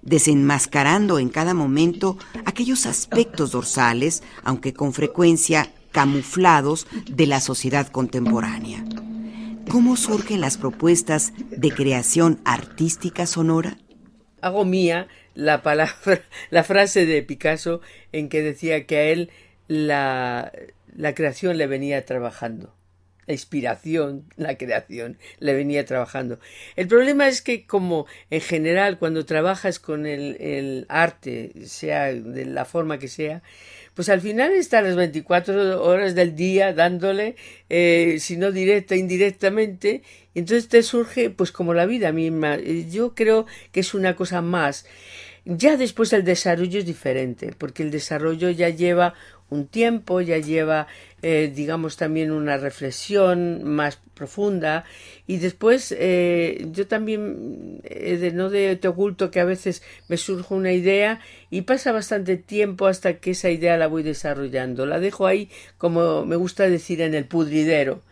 desenmascarando 0.03 1.19
en 1.19 1.29
cada 1.29 1.55
momento 1.55 2.19
aquellos 2.45 2.87
aspectos 2.87 3.53
dorsales, 3.53 4.23
aunque 4.43 4.75
con 4.75 4.93
frecuencia 4.93 5.73
camuflados, 5.93 6.87
de 7.07 7.27
la 7.27 7.41
sociedad 7.41 7.87
contemporánea. 7.89 8.85
¿Cómo 9.71 9.97
surgen 9.97 10.41
las 10.41 10.59
propuestas 10.59 11.33
de 11.51 11.71
creación 11.71 12.41
artística 12.45 13.27
sonora? 13.27 13.79
Hago 14.41 14.65
mía 14.65 15.07
la 15.35 15.63
palabra, 15.63 15.95
la 16.51 16.65
frase 16.65 17.07
de 17.07 17.23
Picasso 17.23 17.81
en 18.13 18.29
que 18.29 18.43
decía 18.43 18.87
que 18.87 18.97
a 18.97 19.03
él 19.05 19.31
la, 19.69 20.53
la 20.95 21.15
creación 21.15 21.59
le 21.59 21.67
venía 21.67 22.05
trabajando. 22.05 22.75
La 23.27 23.35
inspiración, 23.35 24.25
la 24.37 24.59
creación, 24.59 25.17
le 25.39 25.55
venía 25.55 25.85
trabajando. 25.85 26.41
El 26.75 26.89
problema 26.89 27.29
es 27.29 27.41
que, 27.41 27.67
como 27.67 28.07
en 28.31 28.41
general, 28.41 28.99
cuando 28.99 29.25
trabajas 29.25 29.79
con 29.79 30.07
el, 30.07 30.37
el 30.41 30.87
arte, 30.89 31.53
sea 31.67 32.13
de 32.13 32.45
la 32.47 32.65
forma 32.65 32.99
que 32.99 33.07
sea, 33.07 33.43
pues 33.95 34.09
al 34.09 34.21
final 34.21 34.53
está 34.53 34.81
las 34.81 34.97
24 34.97 35.83
horas 35.83 36.15
del 36.15 36.35
día 36.35 36.73
dándole, 36.73 37.37
eh, 37.69 38.17
si 38.21 38.37
no 38.37 38.51
directa, 38.51 38.97
indirectamente, 38.97 40.03
y 40.35 40.39
entonces 40.39 40.69
te 40.69 40.83
surge 40.83 41.31
pues 41.31 41.53
como 41.53 41.75
la 41.75 41.87
vida 41.87 42.13
misma. 42.13 42.59
Yo 42.59 43.15
creo 43.15 43.47
que 43.71 43.81
es 43.81 43.95
una 43.95 44.17
cosa 44.17 44.41
más. 44.41 44.87
Ya 45.45 45.77
después 45.77 46.13
el 46.13 46.25
desarrollo 46.25 46.79
es 46.79 46.87
diferente, 46.87 47.53
porque 47.59 47.83
el 47.83 47.91
desarrollo 47.91 48.51
ya 48.51 48.69
lleva 48.69 49.15
un 49.53 49.67
tiempo, 49.67 50.21
ya 50.21 50.39
lleva, 50.39 50.87
eh, 51.23 51.53
digamos, 51.55 51.97
también 51.97 52.31
una 52.31 52.57
reflexión 52.57 53.63
más 53.65 54.01
profunda. 54.15 54.85
Y 55.27 55.39
después, 55.39 55.95
eh, 55.99 56.67
yo 56.73 56.87
también, 56.87 57.81
eh, 57.85 58.17
de, 58.17 58.33
no 58.33 58.51
de, 58.51 58.77
te 58.77 58.89
oculto 58.89 59.31
que 59.31 59.41
a 59.41 59.45
veces 59.45 59.83
me 60.09 60.17
surge 60.17 60.55
una 60.55 60.73
idea 60.73 61.21
y 61.51 61.63
pasa 61.63 61.93
bastante 61.93 62.37
tiempo 62.37 62.87
hasta 62.87 63.19
que 63.19 63.33
esa 63.33 63.51
idea 63.51 63.77
la 63.77 63.87
voy 63.87 64.03
desarrollando. 64.03 64.87
La 64.87 65.01
dejo 65.01 65.27
ahí, 65.27 65.51
como 65.79 66.25
me 66.25 66.37
gusta 66.37 66.69
decir, 66.69 67.01
en 67.03 67.15
el 67.15 67.27
pudridero 67.27 68.03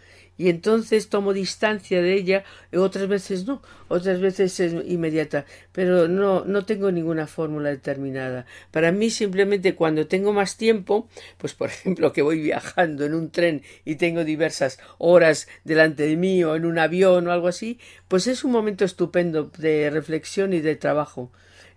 y 0.41 0.49
entonces 0.49 1.11
tomo 1.11 1.35
distancia 1.35 2.01
de 2.01 2.15
ella, 2.15 2.45
otras 2.75 3.07
veces 3.09 3.47
no, 3.47 3.61
otras 3.89 4.21
veces 4.21 4.59
es 4.59 4.73
inmediata, 4.87 5.45
pero 5.71 6.09
no, 6.09 6.47
no 6.47 6.65
tengo 6.65 6.91
ninguna 6.91 7.27
fórmula 7.27 7.69
determinada. 7.69 8.47
Para 8.71 8.91
mí 8.91 9.11
simplemente 9.11 9.75
cuando 9.75 10.07
tengo 10.07 10.33
más 10.33 10.57
tiempo, 10.57 11.11
pues 11.37 11.53
por 11.53 11.69
ejemplo 11.69 12.15
que 12.15 12.23
voy 12.23 12.41
viajando 12.41 13.05
en 13.05 13.13
un 13.13 13.31
tren 13.31 13.61
y 13.85 13.97
tengo 13.97 14.25
diversas 14.25 14.79
horas 14.97 15.47
delante 15.65 16.05
de 16.05 16.17
mí 16.17 16.43
o 16.43 16.57
en 16.57 16.65
un 16.65 16.79
avión 16.79 17.29
o 17.29 17.33
algo 17.33 17.49
así, 17.49 17.79
pues 18.09 18.27
es 18.27 18.43
un 18.43 18.53
momento 18.53 18.87
estupendo 18.87 19.51
de 19.59 19.91
reflexión 19.91 20.55
y 20.55 20.61
de 20.61 20.75
trabajo. 20.75 21.31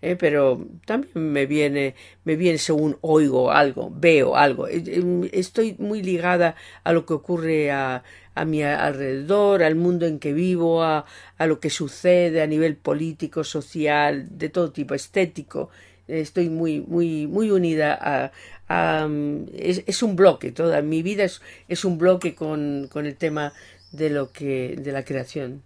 ¿eh? 0.03 0.17
pero 0.17 0.67
también 0.86 1.32
me 1.32 1.46
viene, 1.46 1.96
me 2.25 2.36
viene 2.36 2.58
según 2.58 2.98
oigo 3.01 3.51
algo, 3.51 3.91
veo 3.96 4.36
algo. 4.36 4.67
Estoy 4.67 5.75
muy 5.79 6.03
ligada 6.03 6.55
a 6.84 6.91
lo 6.91 7.05
que 7.05 7.13
ocurre 7.13 7.72
a, 7.72 8.03
a 8.36 8.46
mi 8.46 8.63
alrededor, 8.63 9.63
al 9.63 9.75
mundo 9.75 10.06
en 10.06 10.20
que 10.20 10.34
vivo, 10.34 10.84
a, 10.84 11.06
a 11.38 11.46
lo 11.46 11.60
que 11.60 11.70
sucede 11.70 12.42
a 12.42 12.48
nivel 12.48 12.75
político, 12.75 13.44
social, 13.44 14.28
de 14.38 14.50
todo 14.50 14.72
tipo, 14.72 14.96
estético. 14.96 15.69
Estoy 16.08 16.50
muy, 16.50 16.82
muy, 16.82 17.28
muy 17.28 17.52
unida 17.52 17.98
a, 18.00 18.32
a 18.67 19.08
es, 19.54 19.84
es, 19.86 20.04
un 20.04 20.15
bloque, 20.15 20.52
toda 20.52 20.82
mi 20.82 21.02
vida 21.02 21.24
es, 21.24 21.41
es 21.67 21.86
un 21.86 21.98
bloque 21.98 22.36
con, 22.36 22.89
con 22.91 23.06
el 23.06 23.15
tema 23.15 23.54
de 23.91 24.10
lo 24.10 24.32
que, 24.32 24.76
de 24.78 24.91
la 24.91 25.06
creación. 25.06 25.63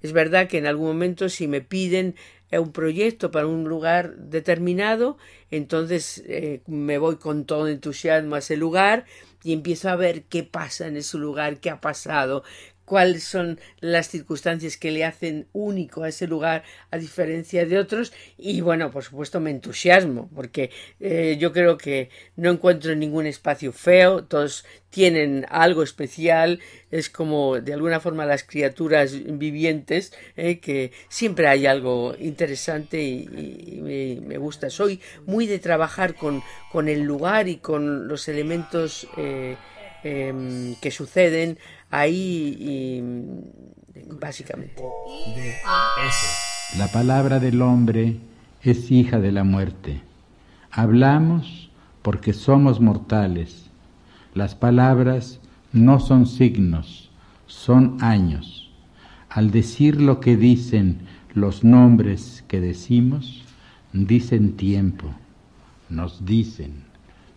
Es 0.00 0.12
verdad 0.12 0.48
que 0.48 0.58
en 0.58 0.66
algún 0.66 0.86
momento 0.86 1.28
si 1.28 1.48
me 1.48 1.60
piden 1.60 2.14
un 2.52 2.72
proyecto 2.72 3.30
para 3.30 3.46
un 3.46 3.64
lugar 3.64 4.16
determinado, 4.16 5.18
entonces 5.50 6.22
eh, 6.26 6.62
me 6.66 6.98
voy 6.98 7.16
con 7.16 7.44
todo 7.44 7.68
entusiasmo 7.68 8.34
a 8.34 8.38
ese 8.38 8.56
lugar 8.56 9.04
y 9.44 9.52
empiezo 9.52 9.90
a 9.90 9.96
ver 9.96 10.22
qué 10.24 10.42
pasa 10.42 10.86
en 10.86 10.96
ese 10.96 11.18
lugar, 11.18 11.60
qué 11.60 11.70
ha 11.70 11.80
pasado, 11.80 12.42
cuáles 12.88 13.22
son 13.22 13.60
las 13.80 14.08
circunstancias 14.08 14.78
que 14.78 14.90
le 14.90 15.04
hacen 15.04 15.46
único 15.52 16.02
a 16.02 16.08
ese 16.08 16.26
lugar 16.26 16.64
a 16.90 16.96
diferencia 16.96 17.66
de 17.66 17.78
otros. 17.78 18.12
Y 18.38 18.62
bueno 18.62 18.90
por 18.90 19.04
supuesto 19.04 19.40
me 19.40 19.50
entusiasmo 19.50 20.30
porque 20.34 20.70
eh, 20.98 21.36
yo 21.38 21.52
creo 21.52 21.76
que 21.76 22.08
no 22.36 22.50
encuentro 22.50 22.94
ningún 22.94 23.26
espacio 23.26 23.72
feo. 23.72 24.24
Todos 24.24 24.64
tienen 24.90 25.44
algo 25.50 25.82
especial. 25.82 26.60
Es 26.90 27.10
como 27.10 27.60
de 27.60 27.74
alguna 27.74 28.00
forma 28.00 28.24
las 28.24 28.42
criaturas 28.42 29.12
vivientes 29.12 30.14
eh, 30.36 30.58
que 30.58 30.92
siempre 31.08 31.46
hay 31.46 31.66
algo 31.66 32.14
interesante 32.18 33.02
y, 33.02 34.20
me, 34.24 34.38
gusta. 34.38 34.70
Soy 34.70 35.00
muy 35.26 35.46
de 35.46 35.58
trabajar 35.58 36.14
con, 36.14 36.42
con 36.72 36.88
el 36.88 37.02
lugar 37.02 37.48
y 37.48 37.56
con 37.56 38.08
los 38.08 38.28
elementos 38.28 39.06
eh, 39.18 39.56
eh, 40.04 40.74
que 40.80 40.90
suceden 40.90 41.58
ahí 41.90 42.56
y 42.58 43.02
básicamente. 44.20 44.82
La 46.76 46.88
palabra 46.88 47.40
del 47.40 47.62
hombre 47.62 48.16
es 48.62 48.90
hija 48.90 49.18
de 49.18 49.32
la 49.32 49.44
muerte. 49.44 50.02
Hablamos 50.70 51.70
porque 52.02 52.32
somos 52.32 52.80
mortales. 52.80 53.66
Las 54.34 54.54
palabras 54.54 55.40
no 55.72 56.00
son 56.00 56.26
signos, 56.26 57.10
son 57.46 57.96
años. 58.00 58.70
Al 59.28 59.50
decir 59.50 60.00
lo 60.00 60.20
que 60.20 60.36
dicen 60.36 61.00
los 61.34 61.64
nombres 61.64 62.44
que 62.48 62.60
decimos, 62.60 63.44
dicen 63.92 64.56
tiempo, 64.56 65.08
nos 65.88 66.24
dicen, 66.24 66.84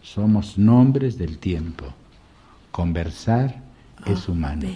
somos 0.01 0.57
nombres 0.57 1.17
del 1.17 1.37
tiempo. 1.37 1.85
Conversar 2.71 3.61
es 4.05 4.27
humano. 4.27 4.67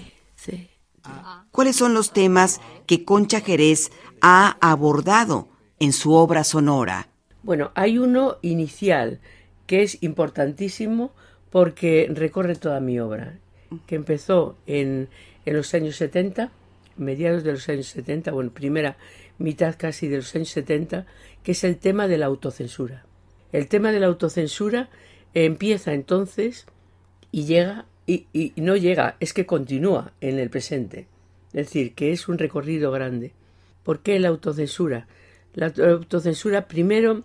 ¿Cuáles 1.51 1.75
son 1.75 1.93
los 1.93 2.11
temas 2.11 2.59
que 2.87 3.05
Concha 3.05 3.41
Jerez 3.41 3.91
ha 4.21 4.57
abordado 4.59 5.47
en 5.79 5.93
su 5.93 6.13
obra 6.13 6.43
sonora? 6.43 7.07
Bueno, 7.43 7.71
hay 7.75 7.97
uno 7.97 8.37
inicial 8.41 9.19
que 9.67 9.83
es 9.83 10.01
importantísimo 10.03 11.11
porque 11.49 12.07
recorre 12.13 12.55
toda 12.55 12.79
mi 12.79 12.99
obra, 12.99 13.37
que 13.85 13.95
empezó 13.95 14.57
en, 14.67 15.09
en 15.45 15.55
los 15.55 15.73
años 15.73 15.95
70, 15.95 16.51
mediados 16.97 17.43
de 17.43 17.53
los 17.53 17.69
años 17.69 17.87
70, 17.87 18.31
bueno, 18.31 18.51
primera 18.51 18.97
mitad 19.37 19.75
casi 19.77 20.07
de 20.07 20.17
los 20.17 20.35
años 20.35 20.49
70, 20.49 21.05
que 21.43 21.51
es 21.53 21.63
el 21.63 21.77
tema 21.77 22.07
de 22.07 22.17
la 22.17 22.25
autocensura. 22.25 23.05
El 23.51 23.67
tema 23.67 23.91
de 23.91 23.99
la 23.99 24.07
autocensura 24.07 24.89
empieza 25.33 25.93
entonces 25.93 26.65
y 27.35 27.43
llega 27.43 27.85
y, 28.07 28.53
no 28.55 28.77
llega, 28.77 29.17
es 29.19 29.33
que 29.33 29.45
continúa 29.45 30.13
en 30.21 30.39
el 30.39 30.49
presente. 30.49 31.05
Es 31.51 31.65
decir, 31.65 31.93
que 31.93 32.13
es 32.13 32.29
un 32.29 32.37
recorrido 32.37 32.91
grande. 32.91 33.33
¿Por 33.83 33.99
qué 33.99 34.17
la 34.19 34.29
autocensura? 34.29 35.05
La 35.53 35.65
autocensura, 35.65 36.69
primero, 36.69 37.23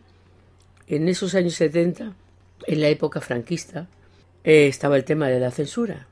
en 0.89 1.07
esos 1.07 1.37
años 1.37 1.55
70, 1.55 2.13
en 2.67 2.81
la 2.81 2.89
época 2.89 3.21
franquista, 3.21 3.87
eh, 4.43 4.67
estaba 4.67 4.97
el 4.97 5.05
tema 5.05 5.29
de 5.29 5.39
la 5.39 5.53
censura. 5.53 6.09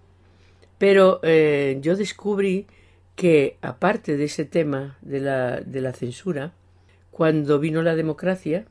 Pero 0.79 1.19
eh, 1.25 1.79
yo 1.81 1.97
descubrí 1.97 2.67
que, 3.17 3.57
aparte 3.63 4.17
de 4.17 4.27
ese 4.27 4.45
tema 4.45 4.97
de 5.01 5.19
la, 5.19 5.61
de 5.61 5.81
la 5.81 5.93
censura, 5.93 6.53
cuando 7.11 7.59
vino 7.59 7.83
la 7.83 7.97
democracia, 7.97 8.65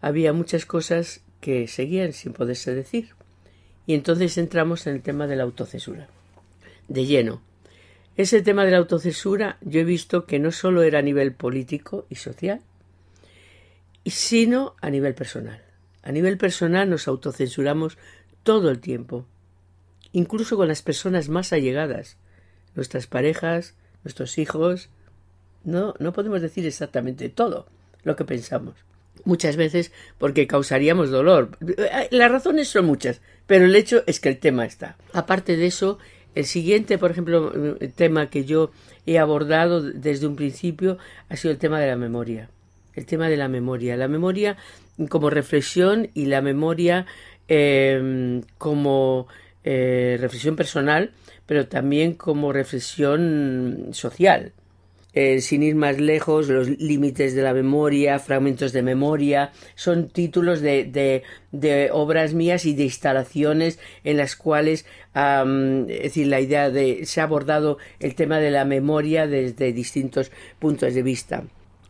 había 0.00 0.32
muchas 0.32 0.66
cosas 0.66 1.20
que 1.40 1.68
seguían 1.68 2.12
sin 2.12 2.32
poderse 2.32 2.74
decir. 2.74 3.19
Y 3.86 3.94
entonces 3.94 4.38
entramos 4.38 4.86
en 4.86 4.94
el 4.94 5.02
tema 5.02 5.26
de 5.26 5.36
la 5.36 5.44
autocensura. 5.44 6.08
De 6.88 7.06
lleno. 7.06 7.40
Ese 8.16 8.42
tema 8.42 8.64
de 8.64 8.72
la 8.72 8.78
autocensura 8.78 9.56
yo 9.60 9.80
he 9.80 9.84
visto 9.84 10.26
que 10.26 10.38
no 10.38 10.52
solo 10.52 10.82
era 10.82 10.98
a 10.98 11.02
nivel 11.02 11.32
político 11.32 12.06
y 12.10 12.16
social, 12.16 12.60
sino 14.04 14.74
a 14.80 14.90
nivel 14.90 15.14
personal. 15.14 15.62
A 16.02 16.12
nivel 16.12 16.38
personal 16.38 16.88
nos 16.88 17.08
autocensuramos 17.08 17.98
todo 18.42 18.70
el 18.70 18.80
tiempo, 18.80 19.26
incluso 20.12 20.56
con 20.56 20.68
las 20.68 20.82
personas 20.82 21.28
más 21.28 21.52
allegadas, 21.52 22.16
nuestras 22.74 23.06
parejas, 23.06 23.74
nuestros 24.04 24.38
hijos. 24.38 24.88
No, 25.62 25.94
no 25.98 26.12
podemos 26.12 26.40
decir 26.40 26.66
exactamente 26.66 27.28
todo 27.28 27.66
lo 28.02 28.16
que 28.16 28.24
pensamos. 28.24 28.74
Muchas 29.24 29.56
veces 29.56 29.92
porque 30.18 30.46
causaríamos 30.46 31.10
dolor. 31.10 31.58
Las 32.10 32.30
razones 32.30 32.68
son 32.68 32.86
muchas, 32.86 33.20
pero 33.46 33.64
el 33.64 33.74
hecho 33.76 34.02
es 34.06 34.20
que 34.20 34.28
el 34.28 34.38
tema 34.38 34.64
está. 34.64 34.96
Aparte 35.12 35.56
de 35.56 35.66
eso, 35.66 35.98
el 36.34 36.44
siguiente, 36.44 36.98
por 36.98 37.10
ejemplo, 37.10 37.52
tema 37.96 38.30
que 38.30 38.44
yo 38.44 38.70
he 39.06 39.18
abordado 39.18 39.82
desde 39.82 40.26
un 40.26 40.36
principio 40.36 40.98
ha 41.28 41.36
sido 41.36 41.52
el 41.52 41.58
tema 41.58 41.80
de 41.80 41.88
la 41.88 41.96
memoria. 41.96 42.50
El 42.94 43.06
tema 43.06 43.28
de 43.28 43.36
la 43.36 43.48
memoria. 43.48 43.96
La 43.96 44.08
memoria 44.08 44.56
como 45.08 45.30
reflexión 45.30 46.10
y 46.14 46.26
la 46.26 46.42
memoria 46.42 47.06
em, 47.48 48.42
como 48.58 49.26
eh, 49.64 50.16
reflexión 50.20 50.56
personal, 50.56 51.12
pero 51.46 51.66
también 51.66 52.14
como 52.14 52.52
reflexión 52.52 53.88
social. 53.92 54.52
Eh, 55.12 55.40
sin 55.40 55.64
ir 55.64 55.74
más 55.74 55.98
lejos, 55.98 56.48
los 56.48 56.68
límites 56.68 57.34
de 57.34 57.42
la 57.42 57.52
memoria, 57.52 58.20
fragmentos 58.20 58.72
de 58.72 58.82
memoria, 58.82 59.50
son 59.74 60.08
títulos 60.08 60.60
de, 60.60 61.24
de, 61.50 61.90
obras 61.92 62.32
mías 62.32 62.64
y 62.64 62.74
de 62.74 62.84
instalaciones 62.84 63.80
en 64.04 64.16
las 64.16 64.36
cuales, 64.36 64.86
es 65.14 66.02
decir, 66.02 66.28
la 66.28 66.40
idea 66.40 66.70
de 66.70 67.06
se 67.06 67.20
ha 67.20 67.24
abordado 67.24 67.78
el 67.98 68.14
tema 68.14 68.38
de 68.38 68.52
la 68.52 68.64
memoria 68.64 69.26
desde 69.26 69.72
distintos 69.72 70.30
puntos 70.60 70.94
de 70.94 71.02
vista. 71.02 71.42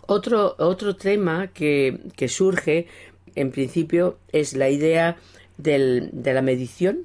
Otro, 0.06 0.56
otro 0.58 0.96
tema 0.96 1.48
que, 1.48 2.00
que 2.16 2.28
surge, 2.28 2.86
en 3.34 3.50
principio, 3.50 4.18
es 4.32 4.56
la 4.56 4.70
idea 4.70 5.18
del, 5.58 6.08
de 6.12 6.32
la 6.32 6.42
medición, 6.42 7.04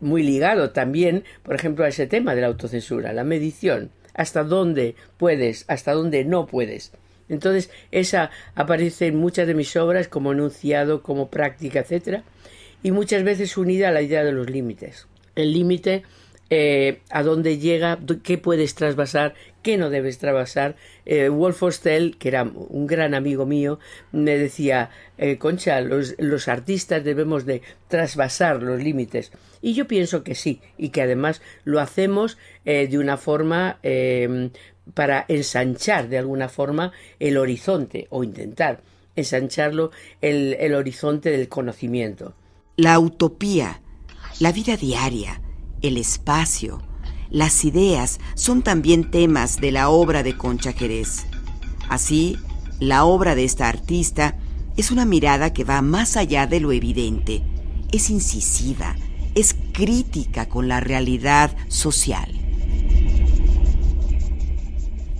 muy 0.00 0.22
ligado 0.22 0.70
también, 0.70 1.24
por 1.42 1.54
ejemplo, 1.54 1.84
a 1.84 1.88
ese 1.88 2.06
tema 2.06 2.34
de 2.34 2.40
la 2.40 2.48
autocensura, 2.48 3.12
la 3.12 3.22
medición 3.22 3.90
hasta 4.14 4.44
dónde 4.44 4.94
puedes, 5.16 5.64
hasta 5.68 5.92
dónde 5.92 6.24
no 6.24 6.46
puedes. 6.46 6.92
Entonces, 7.28 7.70
esa 7.90 8.30
aparece 8.54 9.06
en 9.06 9.16
muchas 9.16 9.46
de 9.46 9.54
mis 9.54 9.74
obras 9.76 10.08
como 10.08 10.32
enunciado, 10.32 11.02
como 11.02 11.30
práctica, 11.30 11.80
etc. 11.80 12.22
Y 12.82 12.90
muchas 12.90 13.24
veces 13.24 13.56
unida 13.56 13.88
a 13.88 13.92
la 13.92 14.02
idea 14.02 14.24
de 14.24 14.32
los 14.32 14.50
límites. 14.50 15.06
El 15.34 15.52
límite 15.52 16.02
eh, 16.54 17.00
a 17.08 17.22
dónde 17.22 17.56
llega, 17.56 17.98
qué 18.22 18.36
puedes 18.36 18.74
trasvasar, 18.74 19.32
qué 19.62 19.78
no 19.78 19.88
debes 19.88 20.18
trasvasar. 20.18 20.76
Eh, 21.06 21.30
Wolf 21.30 21.62
Ostell, 21.62 22.18
que 22.18 22.28
era 22.28 22.42
un 22.42 22.86
gran 22.86 23.14
amigo 23.14 23.46
mío, 23.46 23.78
me 24.12 24.36
decía, 24.36 24.90
eh, 25.16 25.38
Concha, 25.38 25.80
los, 25.80 26.14
los, 26.18 26.48
artistas 26.48 27.04
debemos 27.04 27.46
de 27.46 27.62
trasvasar 27.88 28.62
los 28.62 28.82
límites. 28.82 29.32
Y 29.62 29.72
yo 29.72 29.88
pienso 29.88 30.24
que 30.24 30.34
sí, 30.34 30.60
y 30.76 30.90
que 30.90 31.00
además 31.00 31.40
lo 31.64 31.80
hacemos 31.80 32.36
de 32.66 32.98
una 32.98 33.16
forma 33.16 33.78
em, 33.82 34.50
para 34.92 35.24
ensanchar 35.28 36.10
de 36.10 36.18
alguna 36.18 36.50
forma 36.50 36.92
el 37.18 37.38
horizonte, 37.38 38.08
o 38.10 38.24
intentar 38.24 38.82
ensancharlo 39.16 39.90
el, 40.20 40.52
el 40.60 40.74
horizonte 40.74 41.30
del 41.30 41.48
conocimiento. 41.48 42.34
La 42.76 42.98
utopía, 42.98 43.80
la 44.38 44.52
vida 44.52 44.76
diaria, 44.76 45.40
el 45.82 45.96
espacio, 45.96 46.80
las 47.30 47.64
ideas 47.64 48.20
son 48.34 48.62
también 48.62 49.10
temas 49.10 49.60
de 49.60 49.72
la 49.72 49.88
obra 49.88 50.22
de 50.22 50.36
Concha 50.36 50.72
Jerez. 50.72 51.26
Así, 51.88 52.36
la 52.78 53.04
obra 53.04 53.34
de 53.34 53.44
esta 53.44 53.68
artista 53.68 54.36
es 54.76 54.90
una 54.90 55.04
mirada 55.04 55.52
que 55.52 55.64
va 55.64 55.82
más 55.82 56.16
allá 56.16 56.46
de 56.46 56.60
lo 56.60 56.72
evidente, 56.72 57.42
es 57.90 58.10
incisiva, 58.10 58.96
es 59.34 59.56
crítica 59.72 60.48
con 60.48 60.68
la 60.68 60.80
realidad 60.80 61.56
social. 61.68 62.32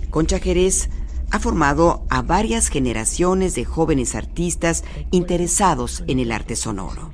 Concha 0.09 0.39
Jerez 0.39 0.89
ha 1.31 1.39
formado 1.39 2.05
a 2.11 2.21
varias 2.21 2.67
generaciones 2.67 3.55
de 3.55 3.65
jóvenes 3.65 4.13
artistas 4.13 4.83
interesados 5.09 6.03
en 6.05 6.19
el 6.19 6.31
arte 6.31 6.55
sonoro. 6.55 7.11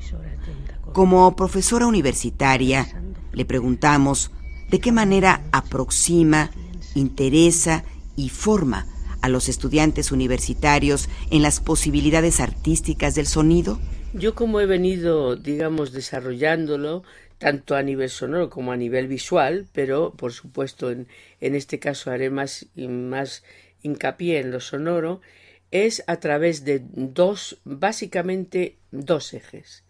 Como 0.92 1.34
profesora 1.38 1.88
universitaria, 1.88 2.86
le 3.34 3.46
preguntamos 3.46 4.32
de 4.70 4.80
qué 4.80 4.92
manera 4.92 5.44
aproxima, 5.52 6.52
interesa 6.96 7.84
y 8.16 8.30
forma 8.30 8.88
a 9.22 9.30
los 9.30 9.50
estudiantes 9.50 10.12
universitarios 10.12 11.10
en 11.32 11.42
las 11.42 11.60
posibilidades 11.60 12.40
artísticas 12.40 13.16
del 13.16 13.28
sonido. 13.28 13.80
Yo 14.14 14.34
como 14.36 14.60
he 14.60 14.66
venido, 14.66 15.36
digamos, 15.36 15.92
desarrollándolo, 15.92 17.04
tanto 17.38 17.76
a 17.76 17.84
nivel 17.84 18.10
sonoro 18.10 18.50
como 18.50 18.72
a 18.72 18.78
nivel 18.78 19.08
visual, 19.08 19.68
pero 19.72 20.14
por 20.16 20.34
supuesto 20.34 20.92
en, 20.92 21.08
en 21.40 21.56
este 21.56 21.80
caso 21.80 22.12
haré 22.12 22.30
más, 22.30 22.68
más 22.76 23.44
hincapié 23.82 24.40
en 24.40 24.52
lo 24.52 24.60
sonoro, 24.60 25.22
es 25.72 26.04
a 26.08 26.18
través 26.18 26.66
de 26.66 26.84
dos, 26.92 27.60
básicamente 27.64 28.78
dos 28.92 29.34
ejes. 29.34 29.84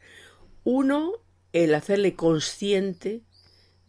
Uno, 0.64 1.14
el 1.54 1.74
hacerle 1.74 2.14
consciente 2.14 3.22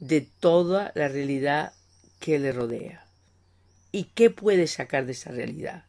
de 0.01 0.23
toda 0.23 0.93
la 0.95 1.09
realidad 1.09 1.73
que 2.19 2.39
le 2.39 2.53
rodea. 2.53 3.07
¿Y 3.93 4.05
qué 4.15 4.31
puede 4.31 4.67
sacar 4.67 5.07
de 5.07 5.13
esa 5.13 5.31
realidad? 5.31 5.85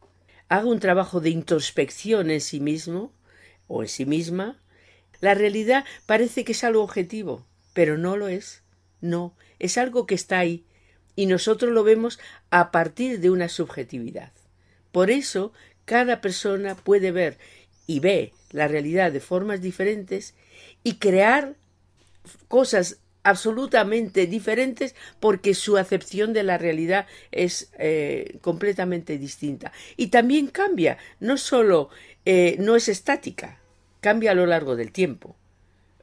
Haga 0.49 0.65
un 0.65 0.79
trabajo 0.79 1.21
de 1.21 1.29
introspección 1.29 2.29
en 2.29 2.41
sí 2.41 2.59
mismo 2.59 3.13
o 3.67 3.83
en 3.83 3.89
sí 3.89 4.05
misma. 4.05 4.59
La 5.21 5.33
realidad 5.33 5.85
parece 6.05 6.43
que 6.43 6.51
es 6.51 6.63
algo 6.63 6.83
objetivo, 6.83 7.45
pero 7.73 7.97
no 7.97 8.17
lo 8.17 8.27
es. 8.27 8.63
No, 8.99 9.35
es 9.59 9.77
algo 9.77 10.05
que 10.05 10.15
está 10.15 10.39
ahí 10.39 10.65
y 11.15 11.25
nosotros 11.25 11.71
lo 11.71 11.83
vemos 11.83 12.19
a 12.49 12.71
partir 12.71 13.19
de 13.19 13.29
una 13.29 13.49
subjetividad. 13.49 14.31
Por 14.91 15.09
eso, 15.09 15.53
cada 15.85 16.21
persona 16.21 16.75
puede 16.75 17.11
ver 17.11 17.37
y 17.87 17.99
ve 17.99 18.33
la 18.51 18.67
realidad 18.67 19.11
de 19.11 19.19
formas 19.19 19.61
diferentes 19.61 20.35
y 20.83 20.95
crear 20.95 21.55
cosas 22.47 22.99
absolutamente 23.23 24.27
diferentes 24.27 24.95
porque 25.19 25.53
su 25.53 25.77
acepción 25.77 26.33
de 26.33 26.43
la 26.43 26.57
realidad 26.57 27.05
es 27.31 27.71
eh, 27.77 28.37
completamente 28.41 29.17
distinta. 29.17 29.71
Y 29.97 30.07
también 30.07 30.47
cambia, 30.47 30.97
no 31.19 31.37
solo 31.37 31.89
eh, 32.25 32.55
no 32.59 32.75
es 32.75 32.87
estática, 32.87 33.59
cambia 33.99 34.31
a 34.31 34.35
lo 34.35 34.45
largo 34.45 34.75
del 34.75 34.91
tiempo. 34.91 35.35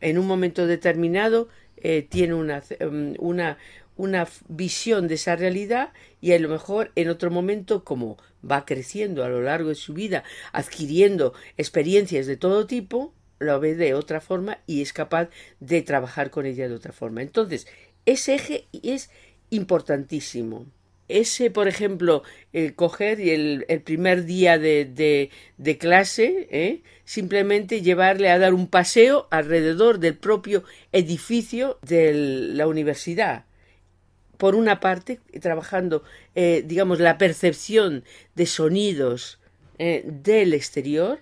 En 0.00 0.18
un 0.18 0.26
momento 0.26 0.66
determinado 0.66 1.48
eh, 1.76 2.06
tiene 2.08 2.34
una, 2.34 2.62
em, 2.78 3.14
una, 3.18 3.58
una 3.96 4.28
visión 4.48 5.08
de 5.08 5.14
esa 5.14 5.36
realidad 5.36 5.92
y 6.20 6.32
a 6.32 6.38
lo 6.38 6.48
mejor 6.48 6.92
en 6.94 7.08
otro 7.08 7.30
momento 7.30 7.84
como 7.84 8.16
va 8.48 8.64
creciendo 8.64 9.24
a 9.24 9.28
lo 9.28 9.42
largo 9.42 9.70
de 9.70 9.74
su 9.74 9.94
vida, 9.94 10.22
adquiriendo 10.52 11.34
experiencias 11.56 12.26
de 12.26 12.36
todo 12.36 12.66
tipo, 12.66 13.12
lo 13.38 13.60
ve 13.60 13.74
de 13.74 13.94
otra 13.94 14.20
forma 14.20 14.58
y 14.66 14.82
es 14.82 14.92
capaz 14.92 15.28
de 15.60 15.82
trabajar 15.82 16.30
con 16.30 16.46
ella 16.46 16.68
de 16.68 16.74
otra 16.74 16.92
forma. 16.92 17.22
Entonces, 17.22 17.66
ese 18.06 18.34
eje 18.34 18.66
es 18.82 19.10
importantísimo. 19.50 20.66
Ese, 21.08 21.50
por 21.50 21.68
ejemplo, 21.68 22.22
el 22.52 22.74
coger 22.74 23.18
y 23.18 23.30
el, 23.30 23.64
primer 23.82 24.24
día 24.26 24.58
de, 24.58 25.30
de, 25.56 25.78
clase, 25.78 26.48
¿eh? 26.50 26.82
simplemente 27.04 27.80
llevarle 27.80 28.28
a 28.28 28.38
dar 28.38 28.52
un 28.52 28.66
paseo 28.66 29.26
alrededor 29.30 30.00
del 30.00 30.16
propio 30.16 30.64
edificio 30.92 31.78
de 31.80 32.12
la 32.52 32.66
universidad. 32.66 33.46
Por 34.36 34.54
una 34.54 34.80
parte, 34.80 35.20
trabajando, 35.40 36.02
eh, 36.34 36.62
digamos, 36.64 37.00
la 37.00 37.16
percepción 37.16 38.04
de 38.34 38.44
sonidos 38.44 39.38
eh, 39.78 40.04
del 40.04 40.52
exterior, 40.52 41.18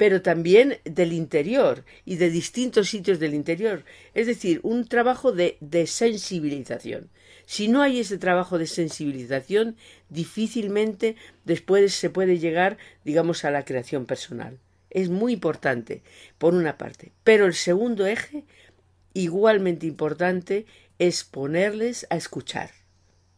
pero 0.00 0.22
también 0.22 0.78
del 0.84 1.12
interior 1.12 1.84
y 2.06 2.16
de 2.16 2.30
distintos 2.30 2.88
sitios 2.88 3.20
del 3.20 3.34
interior. 3.34 3.84
Es 4.14 4.26
decir, 4.26 4.60
un 4.62 4.88
trabajo 4.88 5.30
de, 5.30 5.58
de 5.60 5.86
sensibilización. 5.86 7.10
Si 7.44 7.68
no 7.68 7.82
hay 7.82 8.00
ese 8.00 8.16
trabajo 8.16 8.56
de 8.56 8.66
sensibilización, 8.66 9.76
difícilmente 10.08 11.16
después 11.44 11.92
se 11.92 12.08
puede 12.08 12.38
llegar, 12.38 12.78
digamos, 13.04 13.44
a 13.44 13.50
la 13.50 13.66
creación 13.66 14.06
personal. 14.06 14.58
Es 14.88 15.10
muy 15.10 15.34
importante, 15.34 16.00
por 16.38 16.54
una 16.54 16.78
parte. 16.78 17.12
Pero 17.22 17.44
el 17.44 17.52
segundo 17.52 18.06
eje, 18.06 18.44
igualmente 19.12 19.86
importante, 19.86 20.64
es 20.98 21.24
ponerles 21.24 22.06
a 22.08 22.16
escuchar 22.16 22.70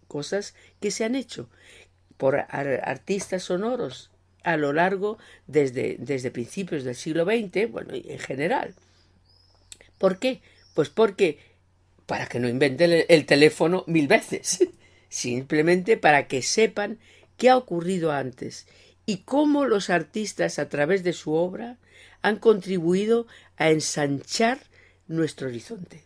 cosas 0.07 0.55
que 0.79 0.93
se 0.93 1.05
han 1.05 1.17
hecho 1.17 1.51
por 2.19 2.37
artistas 2.37 3.43
sonoros 3.43 4.12
a 4.45 4.57
lo 4.57 4.73
largo 4.73 5.19
desde, 5.47 5.97
desde 5.99 6.31
principios 6.31 6.85
del 6.85 6.95
siglo 6.95 7.25
XX, 7.25 7.71
bueno, 7.71 7.95
y 7.95 8.11
en 8.11 8.19
general. 8.19 8.75
¿Por 9.99 10.19
qué? 10.19 10.43
Pues 10.75 10.89
porque 10.89 11.39
para 12.07 12.27
que 12.27 12.41
no 12.41 12.49
inventen 12.49 13.05
el, 13.09 13.27
teléfono 13.27 13.85
mil 13.87 14.09
veces, 14.09 14.69
simplemente 15.09 15.97
para 15.97 16.27
que 16.27 16.43
sepan 16.43 16.99
qué 17.37 17.51
ha 17.51 17.57
ocurrido 17.57 18.13
antes 18.13 18.67
y 19.07 19.19
cómo 19.19 19.65
los 19.65 19.91
artistas 19.91 20.59
a 20.59 20.69
través 20.69 21.05
de 21.05 21.13
su 21.13 21.33
obra 21.33 21.79
han 22.21 22.39
contribuido 22.39 23.27
a 23.57 23.71
ensanchar 23.71 24.61
nuestro 25.09 25.49
horizonte. 25.49 26.03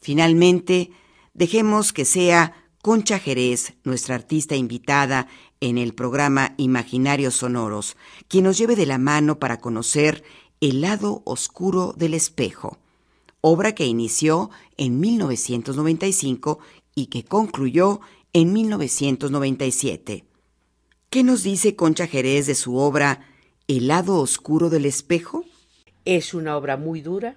Finalmente, 0.00 0.90
dejemos 1.34 1.92
que 1.92 2.04
sea 2.04 2.66
Concha 2.82 3.18
Jerez, 3.18 3.74
nuestra 3.82 4.14
artista 4.14 4.54
invitada 4.54 5.26
en 5.60 5.78
el 5.78 5.94
programa 5.94 6.54
Imaginarios 6.56 7.36
Sonoros, 7.36 7.96
quien 8.28 8.44
nos 8.44 8.58
lleve 8.58 8.76
de 8.76 8.86
la 8.86 8.98
mano 8.98 9.38
para 9.38 9.58
conocer 9.58 10.22
El 10.60 10.80
lado 10.80 11.22
oscuro 11.24 11.94
del 11.96 12.14
espejo, 12.14 12.78
obra 13.40 13.74
que 13.74 13.86
inició 13.86 14.50
en 14.76 15.00
1995 15.00 16.58
y 16.94 17.06
que 17.06 17.24
concluyó 17.24 18.00
en 18.32 18.52
1997. 18.52 20.24
¿Qué 21.10 21.22
nos 21.22 21.42
dice 21.42 21.76
Concha 21.76 22.06
Jerez 22.06 22.46
de 22.46 22.54
su 22.54 22.76
obra 22.76 23.20
El 23.68 23.88
lado 23.88 24.16
oscuro 24.16 24.70
del 24.70 24.84
espejo? 24.84 25.44
Es 26.04 26.34
una 26.34 26.56
obra 26.56 26.76
muy 26.76 27.00
dura 27.00 27.36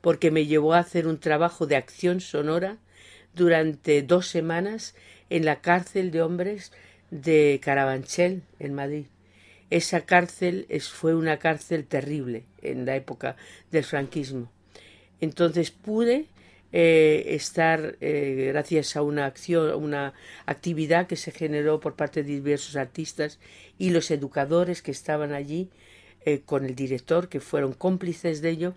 porque 0.00 0.30
me 0.30 0.46
llevó 0.46 0.74
a 0.74 0.80
hacer 0.80 1.06
un 1.06 1.18
trabajo 1.18 1.66
de 1.66 1.76
acción 1.76 2.20
sonora 2.20 2.78
durante 3.34 4.02
dos 4.02 4.26
semanas 4.26 4.94
en 5.30 5.44
la 5.44 5.60
cárcel 5.60 6.10
de 6.10 6.22
hombres 6.22 6.72
de 7.12 7.60
Carabanchel, 7.62 8.42
en 8.58 8.74
Madrid. 8.74 9.04
Esa 9.70 10.00
cárcel 10.00 10.66
fue 10.80 11.14
una 11.14 11.38
cárcel 11.38 11.84
terrible 11.84 12.44
en 12.62 12.86
la 12.86 12.96
época 12.96 13.36
del 13.70 13.84
franquismo. 13.84 14.50
Entonces 15.20 15.70
pude 15.70 16.26
eh, 16.72 17.24
estar, 17.28 17.96
eh, 18.00 18.48
gracias 18.52 18.96
a 18.96 19.02
una 19.02 19.26
acción, 19.26 19.74
una 19.82 20.14
actividad 20.46 21.06
que 21.06 21.16
se 21.16 21.32
generó 21.32 21.80
por 21.80 21.96
parte 21.96 22.22
de 22.22 22.32
diversos 22.32 22.76
artistas 22.76 23.38
y 23.78 23.90
los 23.90 24.10
educadores 24.10 24.80
que 24.80 24.90
estaban 24.90 25.34
allí, 25.34 25.68
eh, 26.24 26.40
con 26.44 26.64
el 26.64 26.74
director, 26.74 27.28
que 27.28 27.40
fueron 27.40 27.74
cómplices 27.74 28.40
de 28.40 28.50
ello, 28.50 28.74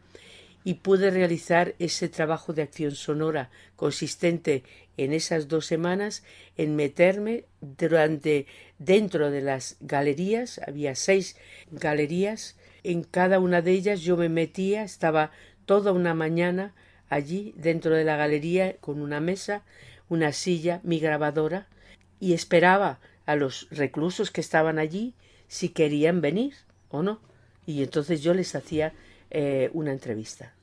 y 0.65 0.73
pude 0.73 1.11
realizar 1.11 1.75
ese 1.77 2.09
trabajo 2.09 2.51
de 2.51 2.63
acción 2.63 2.95
sonora 2.95 3.51
consistente 3.75 4.63
en 4.97 5.13
esas 5.13 5.47
dos 5.47 5.67
semanas 5.67 6.23
en 6.57 6.75
meterme 6.75 7.45
durante 7.61 8.47
dentro 8.79 9.29
de 9.29 9.41
las 9.41 9.77
galerías 9.79 10.59
había 10.67 10.95
seis 10.95 11.37
galerías 11.71 12.57
en 12.83 13.03
cada 13.03 13.39
una 13.39 13.61
de 13.61 13.71
ellas 13.71 14.01
yo 14.01 14.17
me 14.17 14.27
metía 14.27 14.83
estaba 14.83 15.31
toda 15.65 15.91
una 15.91 16.15
mañana 16.15 16.73
allí 17.09 17.53
dentro 17.55 17.95
de 17.95 18.03
la 18.03 18.17
galería 18.17 18.75
con 18.77 19.01
una 19.01 19.19
mesa 19.19 19.63
una 20.09 20.33
silla 20.33 20.81
mi 20.83 20.99
grabadora 20.99 21.67
y 22.19 22.33
esperaba 22.33 22.99
a 23.27 23.35
los 23.35 23.67
reclusos 23.69 24.31
que 24.31 24.41
estaban 24.41 24.79
allí 24.79 25.13
si 25.47 25.69
querían 25.69 26.21
venir 26.21 26.55
o 26.89 27.03
no 27.03 27.21
y 27.67 27.83
entonces 27.83 28.23
yo 28.23 28.33
les 28.33 28.55
hacía 28.55 28.93
eh, 29.31 29.69
una 29.73 29.91
entrevista. 29.91 30.54